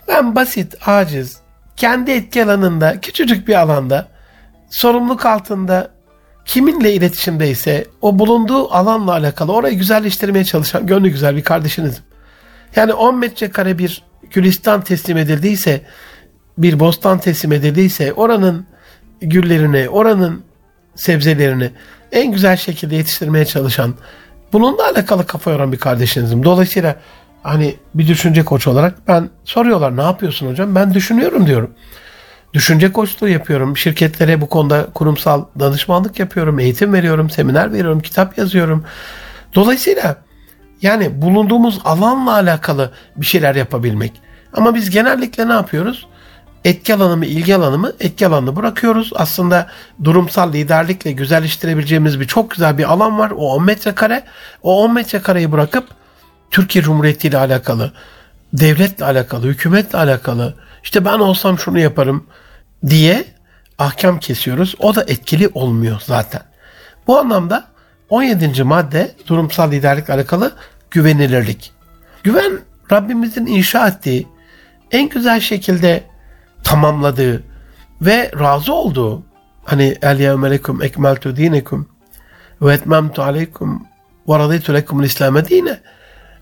Ben 0.09 0.35
basit, 0.35 0.88
aciz, 0.88 1.40
kendi 1.76 2.11
etki 2.11 2.44
alanında, 2.44 3.00
küçücük 3.00 3.48
bir 3.48 3.55
alanda, 3.55 4.09
sorumluluk 4.70 5.26
altında 5.26 5.90
kiminle 6.44 6.92
iletişimdeyse 6.92 7.87
o 8.03 8.18
bulunduğu 8.18 8.72
alanla 8.74 9.12
alakalı 9.12 9.53
orayı 9.53 9.79
güzelleştirmeye 9.79 10.44
çalışan 10.44 10.87
gönlü 10.87 11.09
güzel 11.09 11.37
bir 11.37 11.42
kardeşinizim. 11.42 12.03
Yani 12.76 12.92
10 12.92 13.18
metrekare 13.18 13.79
bir 13.79 14.03
gülistan 14.31 14.81
teslim 14.81 15.16
edildiyse, 15.16 15.83
bir 16.59 16.81
bostan 16.81 17.18
teslim 17.18 17.53
edildiyse 17.53 18.12
oranın 18.12 18.66
güllerini, 19.20 19.88
oranın 19.88 20.42
sebzelerini 20.94 21.70
en 22.12 22.32
güzel 22.32 22.56
şekilde 22.56 22.96
yetiştirmeye 22.96 23.44
çalışan, 23.44 23.94
bununla 24.52 24.90
alakalı 24.90 25.26
kafa 25.26 25.50
yoran 25.50 25.72
bir 25.72 25.78
kardeşinizim. 25.78 26.44
Dolayısıyla 26.44 26.96
hani 27.42 27.76
bir 27.94 28.08
düşünce 28.08 28.44
koç 28.44 28.66
olarak 28.66 29.08
ben 29.08 29.30
soruyorlar 29.44 29.96
ne 29.96 30.02
yapıyorsun 30.02 30.50
hocam? 30.50 30.74
Ben 30.74 30.94
düşünüyorum 30.94 31.46
diyorum. 31.46 31.70
Düşünce 32.54 32.92
koçluğu 32.92 33.28
yapıyorum. 33.28 33.76
Şirketlere 33.76 34.40
bu 34.40 34.48
konuda 34.48 34.86
kurumsal 34.94 35.44
danışmanlık 35.60 36.18
yapıyorum. 36.18 36.58
Eğitim 36.58 36.92
veriyorum, 36.92 37.30
seminer 37.30 37.72
veriyorum, 37.72 38.00
kitap 38.00 38.38
yazıyorum. 38.38 38.84
Dolayısıyla 39.54 40.16
yani 40.82 41.22
bulunduğumuz 41.22 41.80
alanla 41.84 42.32
alakalı 42.32 42.90
bir 43.16 43.26
şeyler 43.26 43.54
yapabilmek. 43.54 44.12
Ama 44.52 44.74
biz 44.74 44.90
genellikle 44.90 45.48
ne 45.48 45.52
yapıyoruz? 45.52 46.06
Etki 46.64 46.94
alanımı, 46.94 47.26
ilgi 47.26 47.56
alanımı 47.56 47.92
etki 48.00 48.26
alanını 48.26 48.56
bırakıyoruz. 48.56 49.10
Aslında 49.14 49.66
durumsal 50.04 50.52
liderlikle 50.52 51.12
güzelleştirebileceğimiz 51.12 52.20
bir 52.20 52.26
çok 52.26 52.50
güzel 52.50 52.78
bir 52.78 52.92
alan 52.92 53.18
var. 53.18 53.30
O 53.30 53.54
10 53.54 53.64
metrekare. 53.64 54.24
O 54.62 54.82
10 54.84 54.94
metrekareyi 54.94 55.52
bırakıp 55.52 55.88
Türkiye 56.50 56.84
Cumhuriyeti 56.84 57.28
ile 57.28 57.38
alakalı, 57.38 57.92
devletle 58.52 59.04
alakalı, 59.04 59.46
hükümetle 59.46 59.98
alakalı, 59.98 60.54
işte 60.82 61.04
ben 61.04 61.18
olsam 61.18 61.58
şunu 61.58 61.78
yaparım 61.78 62.26
diye 62.86 63.24
ahkam 63.78 64.20
kesiyoruz. 64.20 64.74
O 64.78 64.94
da 64.94 65.02
etkili 65.02 65.48
olmuyor 65.54 66.02
zaten. 66.06 66.42
Bu 67.06 67.18
anlamda 67.18 67.66
17. 68.08 68.62
madde 68.62 69.14
durumsal 69.26 69.72
liderlikle 69.72 70.14
alakalı 70.14 70.52
güvenilirlik. 70.90 71.72
Güven 72.22 72.60
Rabbimizin 72.92 73.46
inşa 73.46 73.88
ettiği 73.88 74.28
en 74.90 75.08
güzel 75.08 75.40
şekilde 75.40 76.09
tamamladığı 76.64 77.42
ve 78.02 78.30
razı 78.38 78.72
olduğu 78.74 79.22
hani 79.64 79.96
el 80.02 80.20
yevmelekum 80.20 80.82
ekmeltu 80.82 81.36
dinekum 81.36 81.88
ve 82.62 82.74
etmemtu 82.74 83.22
aleykum 83.22 83.86
ve 84.28 84.38
raditu 84.38 84.74
lekum 84.74 85.02
İslam'e 85.02 85.48
dine. 85.48 85.80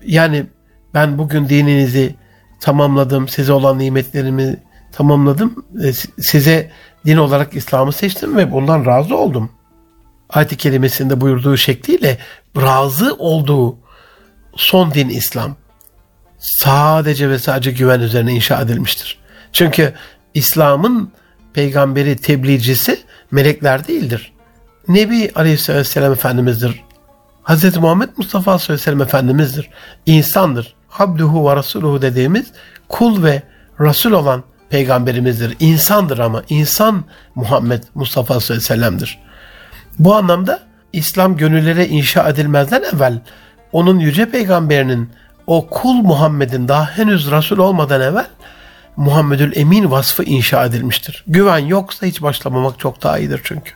Yani 0.05 0.45
ben 0.93 1.17
bugün 1.17 1.49
dininizi 1.49 2.15
tamamladım 2.59 3.27
size 3.27 3.53
olan 3.53 3.79
nimetlerimi 3.79 4.57
tamamladım 4.91 5.65
e, 5.83 5.93
size 6.21 6.71
din 7.05 7.17
olarak 7.17 7.55
İslam'ı 7.55 7.93
seçtim 7.93 8.37
ve 8.37 8.51
bundan 8.51 8.85
razı 8.85 9.17
oldum. 9.17 9.51
Ayet-i 10.29 10.57
kerimesinde 10.57 11.21
buyurduğu 11.21 11.57
şekliyle 11.57 12.17
razı 12.57 13.15
olduğu 13.19 13.77
son 14.55 14.93
din 14.93 15.09
İslam. 15.09 15.55
Sadece 16.39 17.29
ve 17.29 17.39
sadece 17.39 17.71
güven 17.71 17.99
üzerine 17.99 18.33
inşa 18.33 18.61
edilmiştir. 18.61 19.19
Çünkü 19.53 19.93
İslam'ın 20.33 21.11
peygamberi, 21.53 22.15
tebliğcisi 22.15 22.99
melekler 23.31 23.87
değildir. 23.87 24.33
Nebi 24.87 25.31
Aleyhisselam 25.35 26.13
Efendimiz'dir. 26.13 26.83
Hz. 27.43 27.77
Muhammed 27.77 28.09
Mustafa 28.17 28.51
Aleyhisselam 28.51 29.01
Efendimiz'dir. 29.01 29.69
İnsandır. 30.05 30.73
Abduhu 30.99 31.49
ve 31.49 31.55
Rasuluhu 31.55 32.01
dediğimiz 32.01 32.45
kul 32.89 33.23
ve 33.23 33.43
Resul 33.79 34.11
olan 34.11 34.43
peygamberimizdir. 34.69 35.55
İnsandır 35.59 36.19
ama 36.19 36.43
insan 36.49 37.03
Muhammed 37.35 37.83
Mustafa 37.95 38.33
Aleyhisselam'dır. 38.33 39.19
Bu 39.99 40.15
anlamda 40.15 40.59
İslam 40.93 41.37
gönüllere 41.37 41.87
inşa 41.87 42.29
edilmezden 42.29 42.83
evvel 42.93 43.19
onun 43.71 43.99
yüce 43.99 44.29
peygamberinin 44.29 45.09
o 45.47 45.67
kul 45.69 45.93
Muhammed'in 45.93 46.67
daha 46.67 46.97
henüz 46.97 47.31
Resul 47.31 47.57
olmadan 47.57 48.01
evvel 48.01 48.27
Muhammedül 48.99 49.51
Emin 49.55 49.91
vasfı 49.91 50.23
inşa 50.23 50.65
edilmiştir. 50.65 51.23
Güven 51.27 51.57
yoksa 51.57 52.05
hiç 52.05 52.21
başlamamak 52.21 52.79
çok 52.79 53.03
daha 53.03 53.19
iyidir 53.19 53.41
çünkü. 53.43 53.71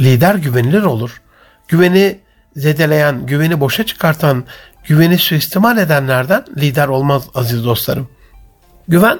Lider 0.00 0.34
güvenilir 0.34 0.82
olur. 0.82 1.22
Güveni 1.68 2.18
zedeleyen, 2.56 3.26
güveni 3.26 3.60
boşa 3.60 3.86
çıkartan, 3.86 4.44
güveni 4.84 5.18
suistimal 5.18 5.78
edenlerden 5.78 6.44
lider 6.56 6.88
olmaz 6.88 7.22
aziz 7.34 7.64
dostlarım. 7.64 8.08
Güven 8.88 9.18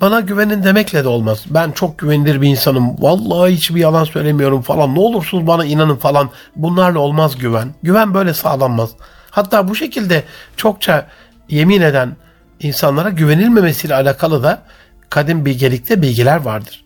bana 0.00 0.20
güvenin 0.20 0.64
demekle 0.64 1.04
de 1.04 1.08
olmaz. 1.08 1.44
Ben 1.50 1.72
çok 1.72 1.98
güvenilir 1.98 2.42
bir 2.42 2.48
insanım. 2.48 3.02
Vallahi 3.02 3.52
hiçbir 3.52 3.80
yalan 3.80 4.04
söylemiyorum 4.04 4.62
falan. 4.62 4.94
Ne 4.94 5.00
olursunuz 5.00 5.46
bana 5.46 5.64
inanın 5.64 5.96
falan. 5.96 6.30
Bunlarla 6.56 6.98
olmaz 6.98 7.38
güven. 7.38 7.74
Güven 7.82 8.14
böyle 8.14 8.34
sağlanmaz. 8.34 8.90
Hatta 9.30 9.68
bu 9.68 9.74
şekilde 9.74 10.24
çokça 10.56 11.06
yemin 11.48 11.80
eden 11.80 12.16
insanlara 12.60 13.10
güvenilmemesiyle 13.10 13.94
alakalı 13.94 14.42
da 14.42 14.62
kadim 15.10 15.44
bilgelikte 15.44 16.02
bilgiler 16.02 16.36
vardır. 16.36 16.84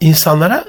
İnsanlara 0.00 0.64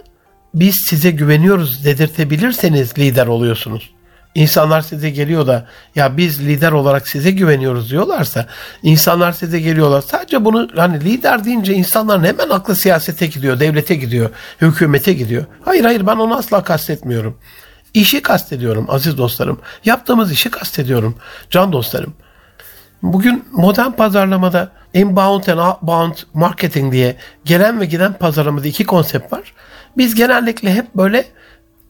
biz 0.54 0.76
size 0.88 1.12
güveniyoruz 1.12 1.86
dedirtebilirseniz 1.86 2.98
lider 2.98 3.28
oluyorsunuz. 3.28 3.90
İnsanlar 4.36 4.82
size 4.82 5.10
geliyor 5.10 5.48
da 5.48 5.68
ya 5.96 6.18
biz 6.18 6.46
lider 6.46 6.72
olarak 6.72 7.08
size 7.08 7.32
güveniyoruz 7.32 7.92
diyorlarsa 7.92 8.46
insanlar 8.84 9.32
size 9.32 9.60
geliyorlar. 9.60 10.02
Sadece 10.02 10.46
bunu 10.46 10.68
hani 10.76 11.04
lider 11.04 11.46
deyince 11.46 11.74
insanların 11.74 12.24
hemen 12.24 12.50
aklı 12.50 12.76
siyasete 12.76 13.28
gidiyor, 13.28 13.60
devlete 13.60 13.96
gidiyor, 13.96 14.30
hükümete 14.62 15.14
gidiyor. 15.14 15.46
Hayır 15.66 15.84
hayır 15.84 16.08
ben 16.08 16.16
onu 16.16 16.38
asla 16.38 16.64
kastetmiyorum. 16.64 17.38
İşi 17.94 18.22
kastediyorum 18.22 18.86
aziz 18.90 19.18
dostlarım. 19.18 19.60
Yaptığımız 19.86 20.32
işi 20.32 20.52
kastediyorum 20.52 21.16
can 21.50 21.72
dostlarım. 21.72 22.14
Bugün 23.04 23.46
modern 23.52 23.92
pazarlamada 23.92 24.72
inbound 24.94 25.48
and 25.48 25.60
outbound 25.60 26.14
marketing 26.34 26.94
diye 26.94 27.16
gelen 27.46 27.80
ve 27.80 27.86
giden 27.86 28.14
pazarlamada 28.14 28.68
iki 28.68 28.86
konsept 28.86 29.34
var. 29.34 29.54
Biz 29.98 30.16
genellikle 30.16 30.74
hep 30.74 30.96
böyle 30.96 31.26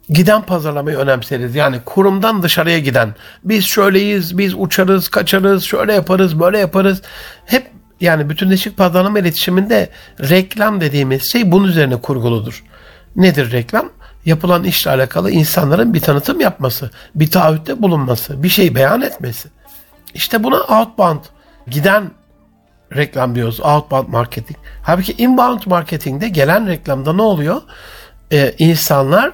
giden 0.09 0.41
pazarlamayı 0.41 0.97
önemseriz. 0.97 1.55
Yani 1.55 1.77
kurumdan 1.85 2.43
dışarıya 2.43 2.79
giden. 2.79 3.15
Biz 3.43 3.65
şöyleyiz, 3.65 4.37
biz 4.37 4.53
uçarız, 4.57 5.09
kaçarız, 5.09 5.63
şöyle 5.63 5.93
yaparız, 5.93 6.39
böyle 6.39 6.59
yaparız. 6.59 7.01
Hep 7.45 7.71
yani 8.01 8.29
bütünleşik 8.29 8.77
pazarlama 8.77 9.19
iletişiminde 9.19 9.89
reklam 10.19 10.81
dediğimiz 10.81 11.31
şey 11.31 11.51
bunun 11.51 11.67
üzerine 11.67 11.95
kurguludur. 11.95 12.63
Nedir 13.15 13.51
reklam? 13.51 13.89
Yapılan 14.25 14.63
işle 14.63 14.91
alakalı 14.91 15.31
insanların 15.31 15.93
bir 15.93 15.99
tanıtım 15.99 16.39
yapması, 16.39 16.91
bir 17.15 17.31
taahhütte 17.31 17.81
bulunması, 17.81 18.43
bir 18.43 18.49
şey 18.49 18.75
beyan 18.75 19.01
etmesi. 19.01 19.49
İşte 20.17 20.43
buna 20.43 20.59
outbound, 20.59 21.19
giden 21.67 22.11
reklam 22.95 23.35
diyoruz. 23.35 23.59
Outbound 23.59 24.07
marketing. 24.07 24.59
Halbuki 24.83 25.13
inbound 25.17 25.61
marketingde 25.65 26.29
gelen 26.29 26.67
reklamda 26.67 27.13
ne 27.13 27.21
oluyor? 27.21 27.61
Ee, 28.31 28.55
insanlar 28.57 29.31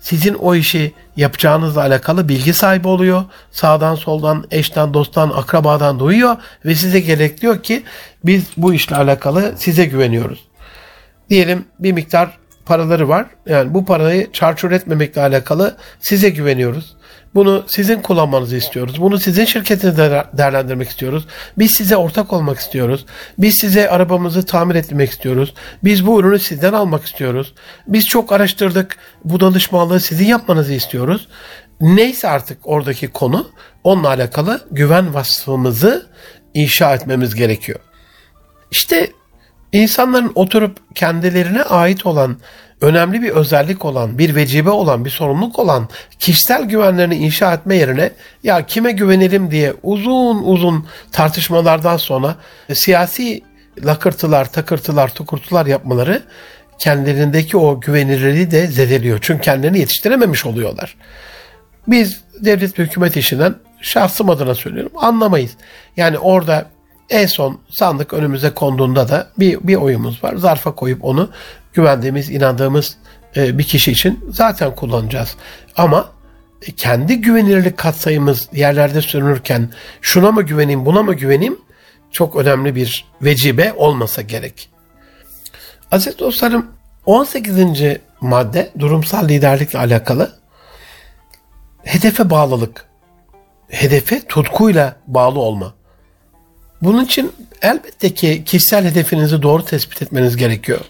sizin 0.00 0.34
o 0.34 0.54
işi 0.54 0.92
yapacağınızla 1.16 1.80
alakalı 1.80 2.28
bilgi 2.28 2.52
sahibi 2.52 2.88
oluyor. 2.88 3.24
Sağdan 3.50 3.94
soldan, 3.94 4.44
eşten, 4.50 4.94
dosttan, 4.94 5.30
akrabadan 5.30 5.98
duyuyor 6.00 6.36
ve 6.64 6.74
size 6.74 7.00
gerek 7.00 7.64
ki 7.64 7.82
biz 8.24 8.44
bu 8.56 8.74
işle 8.74 8.96
alakalı 8.96 9.54
size 9.56 9.84
güveniyoruz. 9.84 10.44
Diyelim 11.30 11.64
bir 11.78 11.92
miktar 11.92 12.38
paraları 12.66 13.08
var. 13.08 13.26
Yani 13.46 13.74
bu 13.74 13.84
parayı 13.84 14.32
çarçur 14.32 14.70
etmemekle 14.70 15.20
alakalı 15.20 15.76
size 16.00 16.30
güveniyoruz. 16.30 16.96
Bunu 17.34 17.64
sizin 17.66 18.02
kullanmanızı 18.02 18.56
istiyoruz. 18.56 19.00
Bunu 19.00 19.18
sizin 19.18 19.44
şirketinizde 19.44 20.24
değerlendirmek 20.32 20.88
istiyoruz. 20.88 21.26
Biz 21.58 21.70
size 21.70 21.96
ortak 21.96 22.32
olmak 22.32 22.58
istiyoruz. 22.58 23.06
Biz 23.38 23.54
size 23.60 23.90
arabamızı 23.90 24.46
tamir 24.46 24.74
etmek 24.74 25.10
istiyoruz. 25.10 25.54
Biz 25.84 26.06
bu 26.06 26.20
ürünü 26.20 26.38
sizden 26.38 26.72
almak 26.72 27.04
istiyoruz. 27.04 27.54
Biz 27.86 28.06
çok 28.06 28.32
araştırdık. 28.32 28.96
Bu 29.24 29.40
danışmanlığı 29.40 30.00
sizin 30.00 30.26
yapmanızı 30.26 30.72
istiyoruz. 30.72 31.28
Neyse 31.80 32.28
artık 32.28 32.58
oradaki 32.64 33.08
konu 33.08 33.50
onunla 33.84 34.08
alakalı 34.08 34.60
güven 34.70 35.14
vasfımızı 35.14 36.06
inşa 36.54 36.94
etmemiz 36.94 37.34
gerekiyor. 37.34 37.80
İşte 38.70 39.10
insanların 39.74 40.32
oturup 40.34 40.94
kendilerine 40.94 41.62
ait 41.62 42.06
olan 42.06 42.36
önemli 42.80 43.22
bir 43.22 43.30
özellik 43.30 43.84
olan, 43.84 44.18
bir 44.18 44.34
vecibe 44.34 44.70
olan, 44.70 45.04
bir 45.04 45.10
sorumluluk 45.10 45.58
olan 45.58 45.88
kişisel 46.18 46.64
güvenlerini 46.64 47.16
inşa 47.16 47.54
etme 47.54 47.76
yerine 47.76 48.10
ya 48.42 48.66
kime 48.66 48.92
güvenelim 48.92 49.50
diye 49.50 49.74
uzun 49.82 50.42
uzun 50.44 50.86
tartışmalardan 51.12 51.96
sonra 51.96 52.36
siyasi 52.74 53.42
lakırtılar, 53.84 54.52
takırtılar, 54.52 55.14
tukurtular 55.14 55.66
yapmaları 55.66 56.22
kendilerindeki 56.78 57.56
o 57.56 57.80
güvenilirliği 57.80 58.50
de 58.50 58.66
zedeliyor. 58.66 59.18
Çünkü 59.22 59.40
kendilerini 59.40 59.78
yetiştirememiş 59.78 60.46
oluyorlar. 60.46 60.96
Biz 61.88 62.20
devlet 62.40 62.78
ve 62.78 62.82
hükümet 62.82 63.16
işinden 63.16 63.54
şahsım 63.80 64.30
adına 64.30 64.54
söylüyorum 64.54 64.92
anlamayız. 64.96 65.50
Yani 65.96 66.18
orada 66.18 66.66
en 67.10 67.26
son 67.26 67.60
sandık 67.70 68.12
önümüze 68.12 68.50
konduğunda 68.50 69.08
da 69.08 69.28
bir, 69.38 69.58
bir 69.62 69.74
oyumuz 69.74 70.24
var. 70.24 70.36
Zarfa 70.36 70.74
koyup 70.74 71.04
onu 71.04 71.30
güvendiğimiz, 71.72 72.30
inandığımız 72.30 72.96
e, 73.36 73.58
bir 73.58 73.64
kişi 73.64 73.92
için 73.92 74.24
zaten 74.30 74.74
kullanacağız. 74.74 75.36
Ama 75.76 76.10
e, 76.62 76.72
kendi 76.72 77.20
güvenilirlik 77.20 77.76
katsayımız 77.76 78.48
yerlerde 78.52 79.02
sürünürken 79.02 79.70
şuna 80.00 80.32
mı 80.32 80.42
güveneyim, 80.42 80.86
buna 80.86 81.02
mı 81.02 81.14
güveneyim 81.14 81.58
çok 82.12 82.36
önemli 82.36 82.74
bir 82.74 83.04
vecibe 83.22 83.72
olmasa 83.72 84.22
gerek. 84.22 84.68
Aziz 85.90 86.18
dostlarım 86.18 86.66
18. 87.06 87.58
madde 88.20 88.70
durumsal 88.78 89.28
liderlikle 89.28 89.78
alakalı 89.78 90.32
hedefe 91.84 92.30
bağlılık. 92.30 92.86
Hedefe 93.68 94.26
tutkuyla 94.26 94.96
bağlı 95.06 95.38
olma. 95.38 95.74
Bunun 96.84 97.04
için 97.04 97.32
elbette 97.62 98.14
ki 98.14 98.44
kişisel 98.44 98.84
hedefinizi 98.84 99.42
doğru 99.42 99.64
tespit 99.64 100.02
etmeniz 100.02 100.36
gerekiyor. 100.36 100.80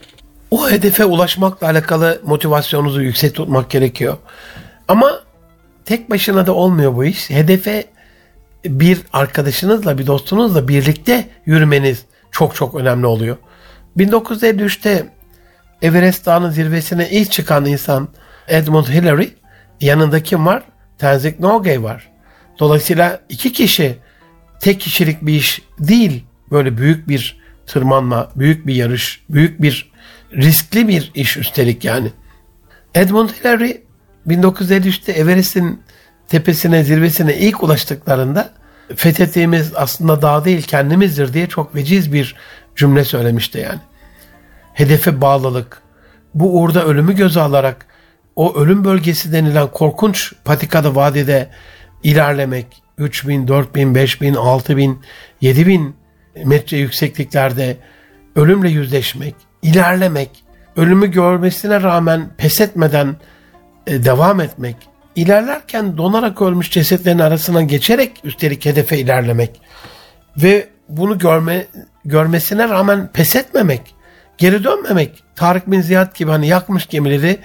O 0.51 0.71
hedefe 0.71 1.05
ulaşmakla 1.05 1.67
alakalı 1.67 2.21
motivasyonunuzu 2.25 3.03
yüksek 3.03 3.35
tutmak 3.35 3.71
gerekiyor. 3.71 4.17
Ama 4.89 5.21
tek 5.85 6.11
başına 6.11 6.47
da 6.47 6.55
olmuyor 6.55 6.97
bu 6.97 7.05
iş. 7.05 7.31
Hedefe 7.31 7.85
bir 8.65 9.01
arkadaşınızla, 9.13 9.99
bir 9.99 10.07
dostunuzla 10.07 10.69
birlikte 10.69 11.29
yürümeniz 11.47 12.05
çok 12.31 12.55
çok 12.55 12.75
önemli 12.75 13.07
oluyor. 13.07 13.37
1953'te 13.97 15.07
Everest 15.83 16.27
Dağı'nın 16.27 16.51
zirvesine 16.51 17.11
ilk 17.11 17.33
çıkan 17.33 17.65
insan 17.65 18.09
Edmund 18.49 18.87
Hillary. 18.87 19.29
Yanında 19.81 20.23
kim 20.23 20.47
var? 20.47 20.63
Tenzing 20.99 21.41
Norgay 21.41 21.83
var. 21.83 22.11
Dolayısıyla 22.59 23.21
iki 23.29 23.53
kişi 23.53 24.04
tek 24.65 24.81
kişilik 24.81 25.23
bir 25.23 25.33
iş 25.33 25.63
değil. 25.79 26.25
Böyle 26.51 26.79
büyük 26.79 27.09
bir 27.09 27.41
tırmanma, 27.67 28.31
büyük 28.37 28.67
bir 28.67 28.75
yarış, 28.75 29.25
büyük 29.31 29.63
bir 29.63 29.93
riskli 30.33 30.89
bir 30.89 31.11
iş 31.15 31.37
üstelik 31.37 31.85
yani. 31.85 32.13
Edmund 32.95 33.29
Hillary 33.29 33.73
1953'te 34.29 35.13
Everest'in 35.13 35.83
tepesine, 36.29 36.85
zirvesine 36.85 37.37
ilk 37.37 37.63
ulaştıklarında 37.63 38.51
fethettiğimiz 38.97 39.73
aslında 39.75 40.23
dağ 40.23 40.45
değil 40.45 40.63
kendimizdir 40.63 41.33
diye 41.33 41.47
çok 41.47 41.75
veciz 41.75 42.13
bir 42.13 42.37
cümle 42.77 43.05
söylemişti 43.05 43.59
yani. 43.59 43.81
Hedefe 44.75 45.21
bağlılık, 45.21 45.83
bu 46.35 46.61
uğurda 46.61 46.85
ölümü 46.85 47.17
göze 47.17 47.41
alarak 47.41 47.87
o 48.37 48.57
ölüm 48.57 48.85
bölgesi 48.85 49.33
denilen 49.33 49.67
korkunç 49.67 50.33
patikada 50.45 50.95
vadide 50.95 51.51
ilerlemek, 52.03 52.84
3000, 52.99 53.49
4000, 53.49 53.95
5000, 53.95 54.35
6000, 54.35 55.01
7000 55.41 55.97
metre 56.45 56.77
yüksekliklerde 56.77 57.77
ölümle 58.37 58.71
yüzleşmek, 58.71 59.35
ilerlemek, 59.63 60.31
ölümü 60.77 61.11
görmesine 61.11 61.83
rağmen 61.83 62.31
pes 62.37 62.61
etmeden 62.61 63.17
e, 63.87 64.05
devam 64.05 64.41
etmek, 64.41 64.77
ilerlerken 65.17 65.97
donarak 65.97 66.43
ölmüş 66.43 66.71
cesetlerin 66.71 67.19
arasından 67.19 67.69
geçerek 67.69 68.13
üstelik 68.25 68.67
hedefe 68.67 68.99
ilerlemek 68.99 69.61
ve 70.37 70.69
bunu 70.89 71.19
görme 71.19 71.67
görmesine 72.05 72.69
rağmen 72.69 73.11
pes 73.13 73.37
etmemek, 73.37 73.95
geri 74.39 74.65
dönmemek. 74.65 75.25
Tarık 75.37 75.71
bin 75.71 75.81
Ziyad 75.81 76.17
gibi 76.17 76.31
hani 76.31 76.49
yakmış 76.49 76.87
gemileri 76.87 77.39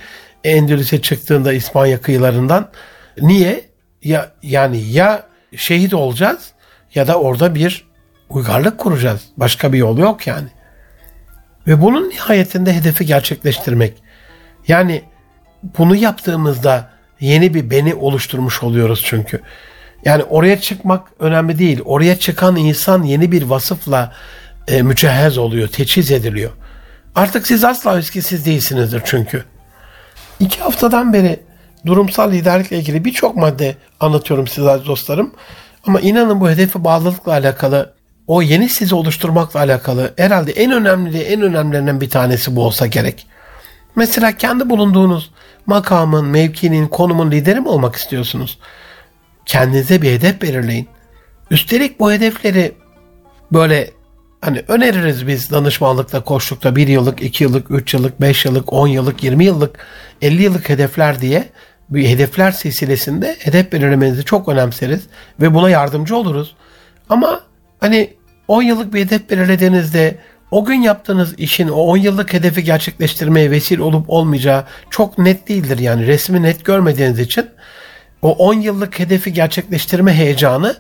Endülüs'e 0.44 1.02
çıktığında 1.02 1.54
İspanya 1.54 2.02
kıyılarından. 2.02 2.70
Niye? 3.22 3.70
Ya 4.04 4.32
yani 4.44 4.78
ya 4.78 5.29
şehit 5.56 5.94
olacağız 5.94 6.52
ya 6.96 7.08
da 7.08 7.20
orada 7.20 7.56
bir 7.56 7.86
uygarlık 8.30 8.78
kuracağız. 8.78 9.22
Başka 9.38 9.74
bir 9.74 9.78
yol 9.78 9.98
yok 9.98 10.28
yani. 10.28 10.48
Ve 11.68 11.82
bunun 11.82 12.10
nihayetinde 12.10 12.74
hedefi 12.74 13.06
gerçekleştirmek. 13.06 13.94
Yani 14.68 15.04
bunu 15.78 15.96
yaptığımızda 15.96 16.90
yeni 17.20 17.54
bir 17.54 17.70
beni 17.70 17.96
oluşturmuş 17.96 18.64
oluyoruz 18.64 19.02
çünkü. 19.06 19.42
Yani 20.06 20.24
oraya 20.24 20.62
çıkmak 20.62 21.08
önemli 21.20 21.60
değil. 21.60 21.82
Oraya 21.86 22.20
çıkan 22.20 22.56
insan 22.56 23.04
yeni 23.04 23.32
bir 23.32 23.44
vasıfla 23.44 24.14
e, 24.68 24.82
mücehhez 24.82 25.38
oluyor, 25.38 25.68
teçhiz 25.68 26.12
ediliyor. 26.12 26.52
Artık 27.16 27.48
siz 27.48 27.64
asla 27.64 28.00
eskisiz 28.00 28.46
değilsinizdir 28.46 29.02
çünkü. 29.06 29.44
İki 30.40 30.60
haftadan 30.60 31.14
beri 31.14 31.40
durumsal 31.86 32.32
liderlikle 32.32 32.78
ilgili 32.78 33.06
birçok 33.06 33.36
madde 33.36 33.76
anlatıyorum 34.00 34.48
size 34.48 34.80
dostlarım. 34.86 35.32
Ama 35.88 36.00
inanın 36.00 36.42
bu 36.42 36.50
hedefe 36.50 36.84
bağlılıkla 36.84 37.32
alakalı, 37.32 37.94
o 38.28 38.42
yeni 38.42 38.70
sizi 38.70 38.96
oluşturmakla 38.96 39.60
alakalı 39.60 40.14
herhalde 40.18 40.52
en 40.52 40.72
önemli, 40.72 41.20
en 41.20 41.42
önemlilerinden 41.42 42.02
bir 42.02 42.10
tanesi 42.10 42.56
bu 42.56 42.66
olsa 42.66 42.88
gerek. 42.88 43.28
Mesela 43.96 44.32
kendi 44.32 44.70
bulunduğunuz 44.70 45.32
makamın, 45.66 46.26
mevkinin, 46.26 46.88
konumun 46.88 47.32
lideri 47.32 47.60
mi 47.60 47.68
olmak 47.68 47.96
istiyorsunuz? 47.96 48.60
Kendinize 49.46 50.02
bir 50.02 50.12
hedef 50.12 50.42
belirleyin. 50.42 50.88
Üstelik 51.52 52.00
bu 52.00 52.12
hedefleri 52.12 52.72
böyle 53.52 53.92
hani 54.42 54.64
öneririz 54.68 55.28
biz 55.28 55.52
danışmanlıkta, 55.52 56.24
koçlukta 56.24 56.76
bir 56.76 56.88
yıllık, 56.88 57.22
iki 57.22 57.44
yıllık, 57.44 57.72
üç 57.72 57.94
yıllık, 57.94 58.22
beş 58.22 58.46
yıllık, 58.46 58.74
on 58.74 58.88
yıllık, 58.88 59.24
yirmi 59.24 59.46
yıllık, 59.46 59.88
elli 60.22 60.44
yıllık 60.44 60.70
hedefler 60.70 61.22
diye 61.22 61.50
hedefler 61.94 62.52
silsilesinde 62.52 63.36
hedef 63.40 63.72
belirlemenizi 63.72 64.26
çok 64.26 64.50
önemseriz 64.50 65.02
ve 65.42 65.54
buna 65.54 65.70
yardımcı 65.70 66.16
oluruz. 66.16 66.56
Ama 67.10 67.42
hani 67.80 68.14
10 68.48 68.62
yıllık 68.62 68.94
bir 68.94 69.06
hedef 69.06 69.30
belirlediğinizde 69.30 70.18
o 70.52 70.66
gün 70.66 70.82
yaptığınız 70.82 71.40
işin 71.40 71.68
o 71.68 71.76
10 71.76 71.98
yıllık 71.98 72.34
hedefi 72.34 72.64
gerçekleştirmeye 72.64 73.52
vesile 73.52 73.84
olup 73.84 74.10
olmayacağı 74.10 74.66
çok 74.90 75.18
net 75.18 75.48
değildir. 75.48 75.80
Yani 75.80 76.08
resmi 76.08 76.44
net 76.44 76.66
görmediğiniz 76.66 77.20
için 77.20 77.50
o 78.22 78.32
10 78.32 78.54
yıllık 78.54 79.00
hedefi 79.00 79.34
gerçekleştirme 79.34 80.14
heyecanı 80.14 80.76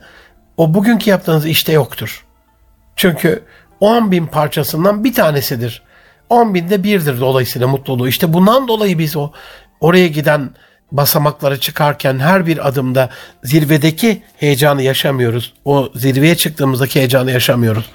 o 0.57 0.73
bugünkü 0.73 1.09
yaptığınız 1.09 1.45
işte 1.45 1.73
yoktur. 1.73 2.25
Çünkü 2.95 3.43
10 3.79 4.11
bin 4.11 4.25
parçasından 4.25 5.03
bir 5.03 5.13
tanesidir. 5.13 5.83
10 6.29 6.53
binde 6.53 6.83
birdir 6.83 7.19
dolayısıyla 7.19 7.67
mutluluğu. 7.67 8.07
İşte 8.07 8.33
bundan 8.33 8.67
dolayı 8.67 8.99
biz 8.99 9.15
o 9.15 9.31
oraya 9.81 10.07
giden 10.07 10.49
basamakları 10.91 11.59
çıkarken 11.59 12.19
her 12.19 12.47
bir 12.47 12.67
adımda 12.67 13.09
zirvedeki 13.43 14.23
heyecanı 14.37 14.81
yaşamıyoruz. 14.81 15.53
O 15.65 15.89
zirveye 15.95 16.35
çıktığımızdaki 16.35 16.99
heyecanı 16.99 17.31
yaşamıyoruz. 17.31 17.85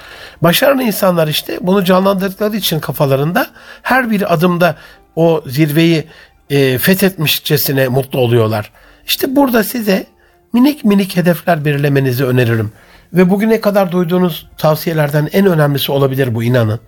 Başarılı 0.43 0.83
insanlar 0.83 1.29
işte 1.29 1.59
bunu 1.61 1.85
canlandırdıkları 1.85 2.57
için 2.57 2.81
kafalarında 2.81 3.47
her 3.83 4.11
bir 4.11 4.35
adımda 4.35 4.77
o 5.17 5.43
zirveyi 5.47 6.05
e, 6.51 6.79
fethetmişçesine 6.79 7.89
mutlu 7.89 8.19
oluyorlar. 8.19 8.71
İşte 9.07 9.37
burada 9.37 9.65
size 9.65 10.07
minik 10.53 10.85
minik 10.85 11.17
hedefler 11.17 11.65
belirlemenizi 11.65 12.25
öneririm. 12.25 12.73
Ve 13.13 13.31
bugüne 13.31 13.61
kadar 13.61 13.93
duyduğunuz 13.93 14.47
tavsiyelerden 14.59 15.29
en 15.33 15.47
önemlisi 15.47 15.93
olabilir 15.93 16.35
bu 16.35 16.43
inanın. 16.43 16.81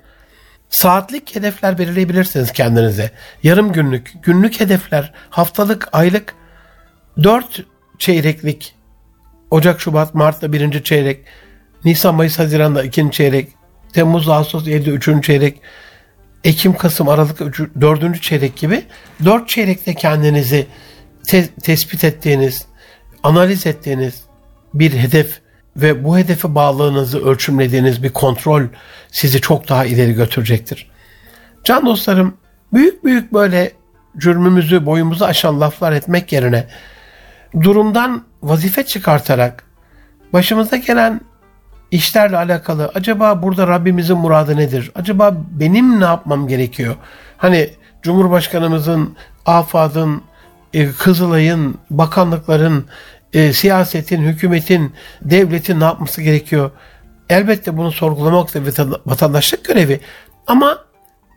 Saatlik 0.71 1.37
hedefler 1.37 1.79
belirleyebilirsiniz 1.79 2.53
kendinize. 2.53 3.11
Yarım 3.43 3.73
günlük, 3.73 4.13
günlük 4.23 4.61
hedefler, 4.61 5.13
haftalık, 5.31 5.89
aylık, 5.93 6.35
dört 7.23 7.65
çeyreklik, 7.99 8.75
Ocak, 9.51 9.81
Şubat, 9.81 10.15
Mart'ta 10.15 10.53
birinci 10.53 10.85
çeyrek, 10.85 11.25
Nisan, 11.85 12.15
Mayıs, 12.15 12.39
Haziran'da 12.39 12.85
ikinci 12.85 13.17
çeyrek, 13.17 13.49
Temmuz, 13.93 14.29
Ağustos, 14.29 14.69
Eylül 14.69 14.93
üçüncü 14.93 15.27
çeyrek, 15.27 15.61
Ekim, 16.45 16.77
Kasım, 16.77 17.09
Aralık 17.09 17.41
dördüncü 17.81 18.21
çeyrek 18.21 18.57
gibi 18.57 18.85
dört 19.25 19.49
çeyrekte 19.49 19.95
kendinizi 19.95 20.67
te- 21.27 21.49
tespit 21.63 22.05
ettiğiniz, 22.05 22.67
analiz 23.23 23.67
ettiğiniz 23.67 24.23
bir 24.75 24.93
hedef 24.93 25.41
ve 25.77 26.05
bu 26.05 26.19
hedefe 26.19 26.55
bağlılığınızı 26.55 27.25
ölçümlediğiniz 27.25 28.03
bir 28.03 28.13
kontrol 28.13 28.63
sizi 29.11 29.41
çok 29.41 29.69
daha 29.69 29.85
ileri 29.85 30.13
götürecektir. 30.13 30.91
Can 31.65 31.87
dostlarım, 31.87 32.35
büyük 32.73 33.05
büyük 33.05 33.33
böyle 33.33 33.73
cürmümüzü, 34.19 34.87
boyumuzu 34.87 35.25
aşan 35.25 35.61
laflar 35.61 35.93
etmek 35.93 36.33
yerine 36.33 36.67
durumdan 37.61 38.25
vazife 38.43 38.87
çıkartarak 38.87 39.65
başımıza 40.33 40.77
gelen 40.77 41.21
işlerle 41.91 42.37
alakalı 42.37 42.91
acaba 42.95 43.43
burada 43.43 43.67
Rabbimizin 43.67 44.17
muradı 44.17 44.57
nedir? 44.57 44.91
Acaba 44.95 45.37
benim 45.51 46.01
ne 46.01 46.05
yapmam 46.05 46.49
gerekiyor? 46.49 46.95
Hani 47.37 47.71
Cumhurbaşkanımızın, 48.03 49.17
AFAD'ın, 49.47 50.23
e, 50.75 50.93
Kızılay'ın, 50.93 51.79
bakanlıkların, 51.91 52.85
e, 53.37 53.53
siyasetin, 53.53 54.23
hükümetin, 54.23 54.93
devletin 55.23 55.81
ne 55.81 55.85
yapması 55.85 56.23
gerekiyor? 56.23 56.71
Elbette 57.29 57.77
bunu 57.77 57.93
sorgulamak 57.93 58.55
da 58.55 59.01
vatandaşlık 59.07 59.65
görevi. 59.65 60.01
Ama 60.47 60.79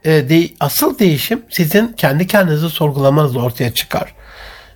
e, 0.03 0.29
de, 0.29 0.49
asıl 0.59 0.99
değişim 0.99 1.41
sizin 1.49 1.87
kendi 1.87 2.27
kendinizi 2.27 2.69
sorgulamanızla 2.69 3.41
ortaya 3.41 3.73
çıkar. 3.73 4.13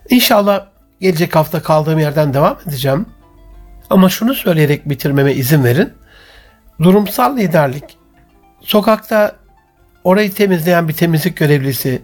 İnşallah 0.10 0.66
gelecek 1.02 1.36
hafta 1.36 1.62
kaldığım 1.62 2.00
yerden 2.00 2.34
devam 2.34 2.58
edeceğim. 2.68 3.06
Ama 3.90 4.10
şunu 4.10 4.34
söyleyerek 4.34 4.90
bitirmeme 4.90 5.34
izin 5.34 5.64
verin. 5.64 5.94
Durumsal 6.80 7.38
liderlik, 7.38 7.98
sokakta 8.62 9.36
orayı 10.04 10.34
temizleyen 10.34 10.88
bir 10.88 10.94
temizlik 10.94 11.38
görevlisi, 11.38 12.02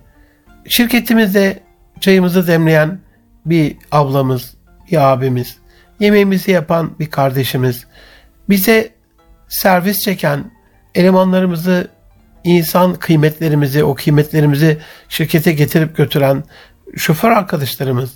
şirketimizde 0.67 1.59
çayımızı 1.99 2.47
demleyen 2.47 2.99
bir 3.45 3.77
ablamız, 3.91 4.58
bir 4.91 5.11
abimiz, 5.11 5.57
yemeğimizi 5.99 6.51
yapan 6.51 6.99
bir 6.99 7.09
kardeşimiz, 7.09 7.85
bize 8.49 8.89
servis 9.49 9.99
çeken 9.99 10.51
elemanlarımızı, 10.95 11.87
insan 12.43 12.93
kıymetlerimizi, 12.93 13.83
o 13.83 13.95
kıymetlerimizi 13.95 14.77
şirkete 15.09 15.53
getirip 15.53 15.97
götüren 15.97 16.43
şoför 16.97 17.31
arkadaşlarımız, 17.31 18.11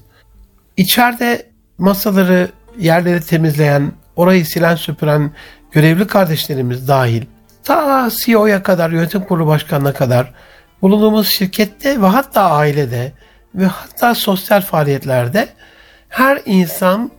içeride 0.78 1.46
masaları, 1.78 2.50
yerleri 2.80 3.22
temizleyen, 3.22 3.92
orayı 4.16 4.46
silen 4.46 4.76
süpüren 4.76 5.32
görevli 5.72 6.08
kardeşlerimiz 6.08 6.88
dahil, 6.88 7.24
ta 7.64 8.10
CEO'ya 8.26 8.64
kadar, 8.64 8.92
yönetim 8.92 9.22
kurulu 9.22 9.48
başkanına 9.48 9.94
kadar 9.94 10.34
bulunduğumuz 10.82 11.28
şirkette 11.28 12.02
ve 12.02 12.06
hatta 12.06 12.52
ailede 12.52 13.12
ve 13.56 13.66
hatta 13.66 14.16
sosyal 14.16 14.62
faaliyetlerde 14.62 15.50
her 16.14 16.42
insan 16.46 17.12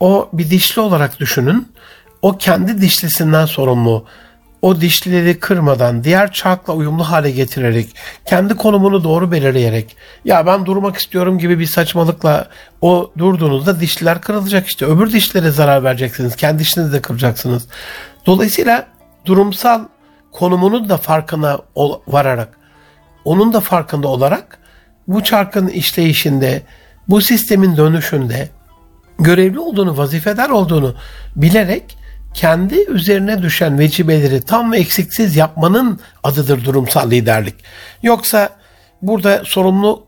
o 0.00 0.28
bir 0.32 0.50
dişli 0.50 0.82
olarak 0.82 1.20
düşünün. 1.20 1.72
O 2.22 2.38
kendi 2.38 2.80
dişlisinden 2.80 3.46
sorumlu. 3.46 4.04
O 4.62 4.80
dişlileri 4.80 5.40
kırmadan, 5.40 6.04
diğer 6.04 6.32
çarkla 6.32 6.72
uyumlu 6.72 7.04
hale 7.04 7.30
getirerek, 7.30 7.96
kendi 8.24 8.54
konumunu 8.54 9.04
doğru 9.04 9.32
belirleyerek, 9.32 9.96
ya 10.24 10.46
ben 10.46 10.66
durmak 10.66 10.96
istiyorum 10.96 11.38
gibi 11.38 11.58
bir 11.58 11.66
saçmalıkla 11.66 12.48
o 12.80 13.10
durduğunuzda 13.18 13.80
dişliler 13.80 14.20
kırılacak 14.20 14.66
işte. 14.66 14.86
Öbür 14.86 15.12
dişlere 15.12 15.50
zarar 15.50 15.84
vereceksiniz. 15.84 16.36
Kendi 16.36 16.58
dişinizi 16.58 16.92
de 16.92 17.02
kıracaksınız. 17.02 17.68
Dolayısıyla 18.26 18.86
durumsal 19.24 19.80
konumunun 20.32 20.88
da 20.88 20.96
farkına 20.96 21.58
vararak, 22.08 22.58
onun 23.24 23.52
da 23.52 23.60
farkında 23.60 24.08
olarak 24.08 24.58
bu 25.08 25.24
çarkın 25.24 25.68
işleyişinde, 25.68 26.62
bu 27.08 27.20
sistemin 27.20 27.76
dönüşünde 27.76 28.48
görevli 29.18 29.58
olduğunu, 29.58 29.98
vazifedar 29.98 30.50
olduğunu 30.50 30.94
bilerek 31.36 31.98
kendi 32.34 32.84
üzerine 32.90 33.42
düşen 33.42 33.78
vecibeleri 33.78 34.42
tam 34.42 34.72
ve 34.72 34.78
eksiksiz 34.78 35.36
yapmanın 35.36 36.00
adıdır 36.24 36.64
durumsal 36.64 37.10
liderlik. 37.10 37.54
Yoksa 38.02 38.48
burada 39.02 39.42
sorumlu 39.44 40.06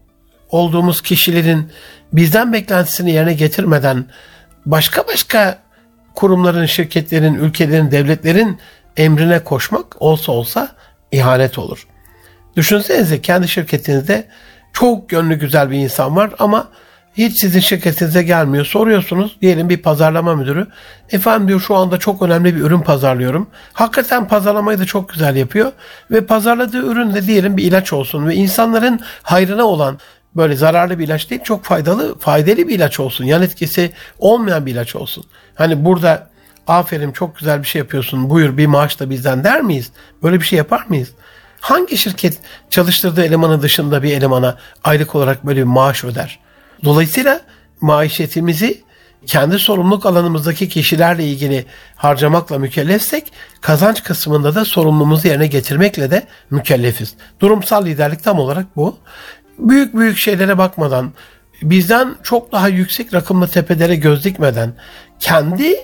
olduğumuz 0.51 1.03
kişilerin 1.03 1.73
bizden 2.13 2.53
beklentisini 2.53 3.11
yerine 3.11 3.35
getirmeden 3.35 4.05
başka 4.67 5.07
başka 5.07 5.59
kurumların, 6.15 6.67
şirketlerin, 6.67 7.35
ülkelerin, 7.35 7.91
devletlerin 7.91 8.59
emrine 8.97 9.45
koşmak 9.45 10.03
olsa 10.03 10.33
olsa 10.33 10.69
ihanet 11.13 11.59
olur. 11.59 11.87
Düşünsenize 12.57 13.21
kendi 13.21 13.49
şirketinizde 13.49 14.29
çok 14.73 15.09
gönlü 15.09 15.39
güzel 15.39 15.71
bir 15.71 15.79
insan 15.79 16.17
var 16.17 16.31
ama 16.39 16.69
hiç 17.15 17.41
sizin 17.41 17.61
şirketinize 17.61 18.23
gelmiyor. 18.23 18.65
Soruyorsunuz 18.65 19.37
diyelim 19.43 19.69
bir 19.69 19.83
pazarlama 19.83 20.35
müdürü. 20.35 20.67
Efendim 21.11 21.49
diyor 21.49 21.61
şu 21.61 21.77
anda 21.77 21.99
çok 21.99 22.23
önemli 22.23 22.57
bir 22.57 22.61
ürün 22.61 22.81
pazarlıyorum. 22.81 23.51
Hakikaten 23.73 24.29
pazarlamayı 24.29 24.79
da 24.79 24.85
çok 24.85 25.09
güzel 25.09 25.37
yapıyor. 25.37 25.73
Ve 26.11 26.27
pazarladığı 26.27 26.87
ürün 26.87 27.15
de 27.15 27.27
diyelim 27.27 27.57
bir 27.57 27.65
ilaç 27.65 27.93
olsun. 27.93 28.29
Ve 28.29 28.35
insanların 28.35 29.01
hayrına 29.23 29.65
olan 29.65 29.99
böyle 30.37 30.57
zararlı 30.57 30.99
bir 30.99 31.05
ilaç 31.05 31.31
değil 31.31 31.43
çok 31.45 31.65
faydalı 31.65 32.19
faydalı 32.19 32.57
bir 32.57 32.75
ilaç 32.75 33.01
olsun. 33.01 33.25
Yan 33.25 33.43
etkisi 33.43 33.93
olmayan 34.19 34.67
bir 34.67 34.73
ilaç 34.73 34.97
olsun. 34.97 35.25
Hani 35.55 35.85
burada 35.85 36.31
aferin 36.67 37.13
çok 37.13 37.39
güzel 37.39 37.63
bir 37.63 37.69
şey 37.69 37.79
yapıyorsun 37.79 38.31
buyur 38.31 38.57
bir 38.57 38.67
maaş 38.67 39.01
da 39.01 39.11
bizden 39.11 39.45
der 39.45 39.61
miyiz? 39.63 39.91
Böyle 40.23 40.41
bir 40.41 40.45
şey 40.45 40.57
yapar 40.57 40.85
mıyız? 40.89 41.11
Hangi 41.61 41.97
şirket 41.97 42.39
çalıştırdığı 42.71 43.25
elemanı 43.25 43.63
dışında 43.63 44.03
bir 44.03 44.13
elemana 44.13 44.57
aylık 44.85 45.15
olarak 45.15 45.47
böyle 45.47 45.61
bir 45.61 45.65
maaş 45.65 46.05
öder? 46.05 46.39
Dolayısıyla 46.85 47.41
maişetimizi 47.81 48.81
kendi 49.27 49.59
sorumluluk 49.59 50.07
alanımızdaki 50.07 50.69
kişilerle 50.69 51.25
ilgili 51.25 51.65
harcamakla 51.97 52.59
mükellefsek 52.59 53.33
kazanç 53.61 54.03
kısmında 54.03 54.55
da 54.55 54.65
sorumluluğumuzu 54.65 55.29
yerine 55.29 55.47
getirmekle 55.47 56.11
de 56.11 56.27
mükellefiz. 56.51 57.15
Durumsal 57.41 57.87
liderlik 57.87 58.25
tam 58.25 58.39
olarak 58.39 58.77
bu. 58.77 58.99
Büyük 59.59 59.95
büyük 59.95 60.19
şeylere 60.19 60.59
bakmadan 60.59 61.13
bizden 61.63 62.15
çok 62.23 62.53
daha 62.53 62.69
yüksek 62.69 63.15
rakımlı 63.15 63.49
tepelere 63.49 63.97
göz 63.97 64.25
dikmeden 64.25 64.73
kendi 65.21 65.77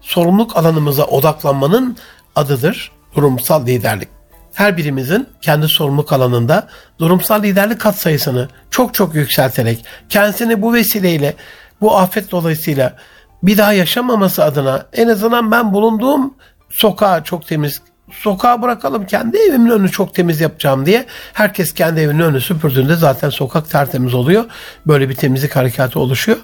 sorumluluk 0.00 0.56
alanımıza 0.56 1.04
odaklanmanın 1.04 1.96
adıdır 2.36 2.92
durumsal 3.16 3.66
liderlik. 3.66 4.08
Her 4.54 4.76
birimizin 4.76 5.28
kendi 5.40 5.68
sorumluluk 5.68 6.12
alanında 6.12 6.68
durumsal 6.98 7.42
liderlik 7.42 7.80
katsayısını 7.80 8.48
çok 8.70 8.94
çok 8.94 9.14
yükselterek 9.14 9.84
kendisini 10.08 10.62
bu 10.62 10.74
vesileyle 10.74 11.34
bu 11.80 11.96
afet 11.96 12.30
dolayısıyla 12.30 12.96
bir 13.42 13.58
daha 13.58 13.72
yaşamaması 13.72 14.44
adına 14.44 14.86
en 14.92 15.08
azından 15.08 15.50
ben 15.50 15.72
bulunduğum 15.72 16.34
sokağı 16.70 17.24
çok 17.24 17.46
temiz 17.46 17.82
sokağa 18.12 18.62
bırakalım 18.62 19.06
kendi 19.06 19.36
evimin 19.36 19.70
önünü 19.70 19.90
çok 19.90 20.14
temiz 20.14 20.40
yapacağım 20.40 20.86
diye 20.86 21.06
herkes 21.32 21.74
kendi 21.74 22.00
evinin 22.00 22.18
önünü 22.18 22.40
süpürdüğünde 22.40 22.96
zaten 22.96 23.30
sokak 23.30 23.70
tertemiz 23.70 24.14
oluyor. 24.14 24.44
Böyle 24.86 25.08
bir 25.08 25.14
temizlik 25.14 25.56
harekatı 25.56 26.00
oluşuyor. 26.00 26.38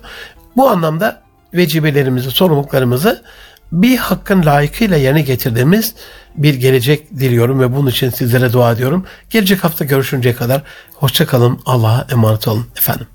Bu 0.56 0.68
anlamda 0.68 1.20
vecibelerimizi, 1.54 2.30
sorumluluklarımızı 2.30 3.22
bir 3.73 3.97
hakkın 3.97 4.47
layıkıyla 4.47 4.97
yerine 4.97 5.23
getirdiğimiz 5.23 5.95
bir 6.37 6.55
gelecek 6.55 7.11
diliyorum 7.11 7.61
ve 7.61 7.77
bunun 7.77 7.91
için 7.91 8.11
sizlere 8.11 8.53
dua 8.53 8.73
ediyorum. 8.73 9.05
Gelecek 9.31 9.64
hafta 9.64 9.85
görüşünceye 9.85 10.35
kadar 10.35 10.62
hoşçakalın. 10.95 11.61
Allah'a 11.66 12.07
emanet 12.11 12.49
olun 12.49 12.66
efendim. 12.79 13.07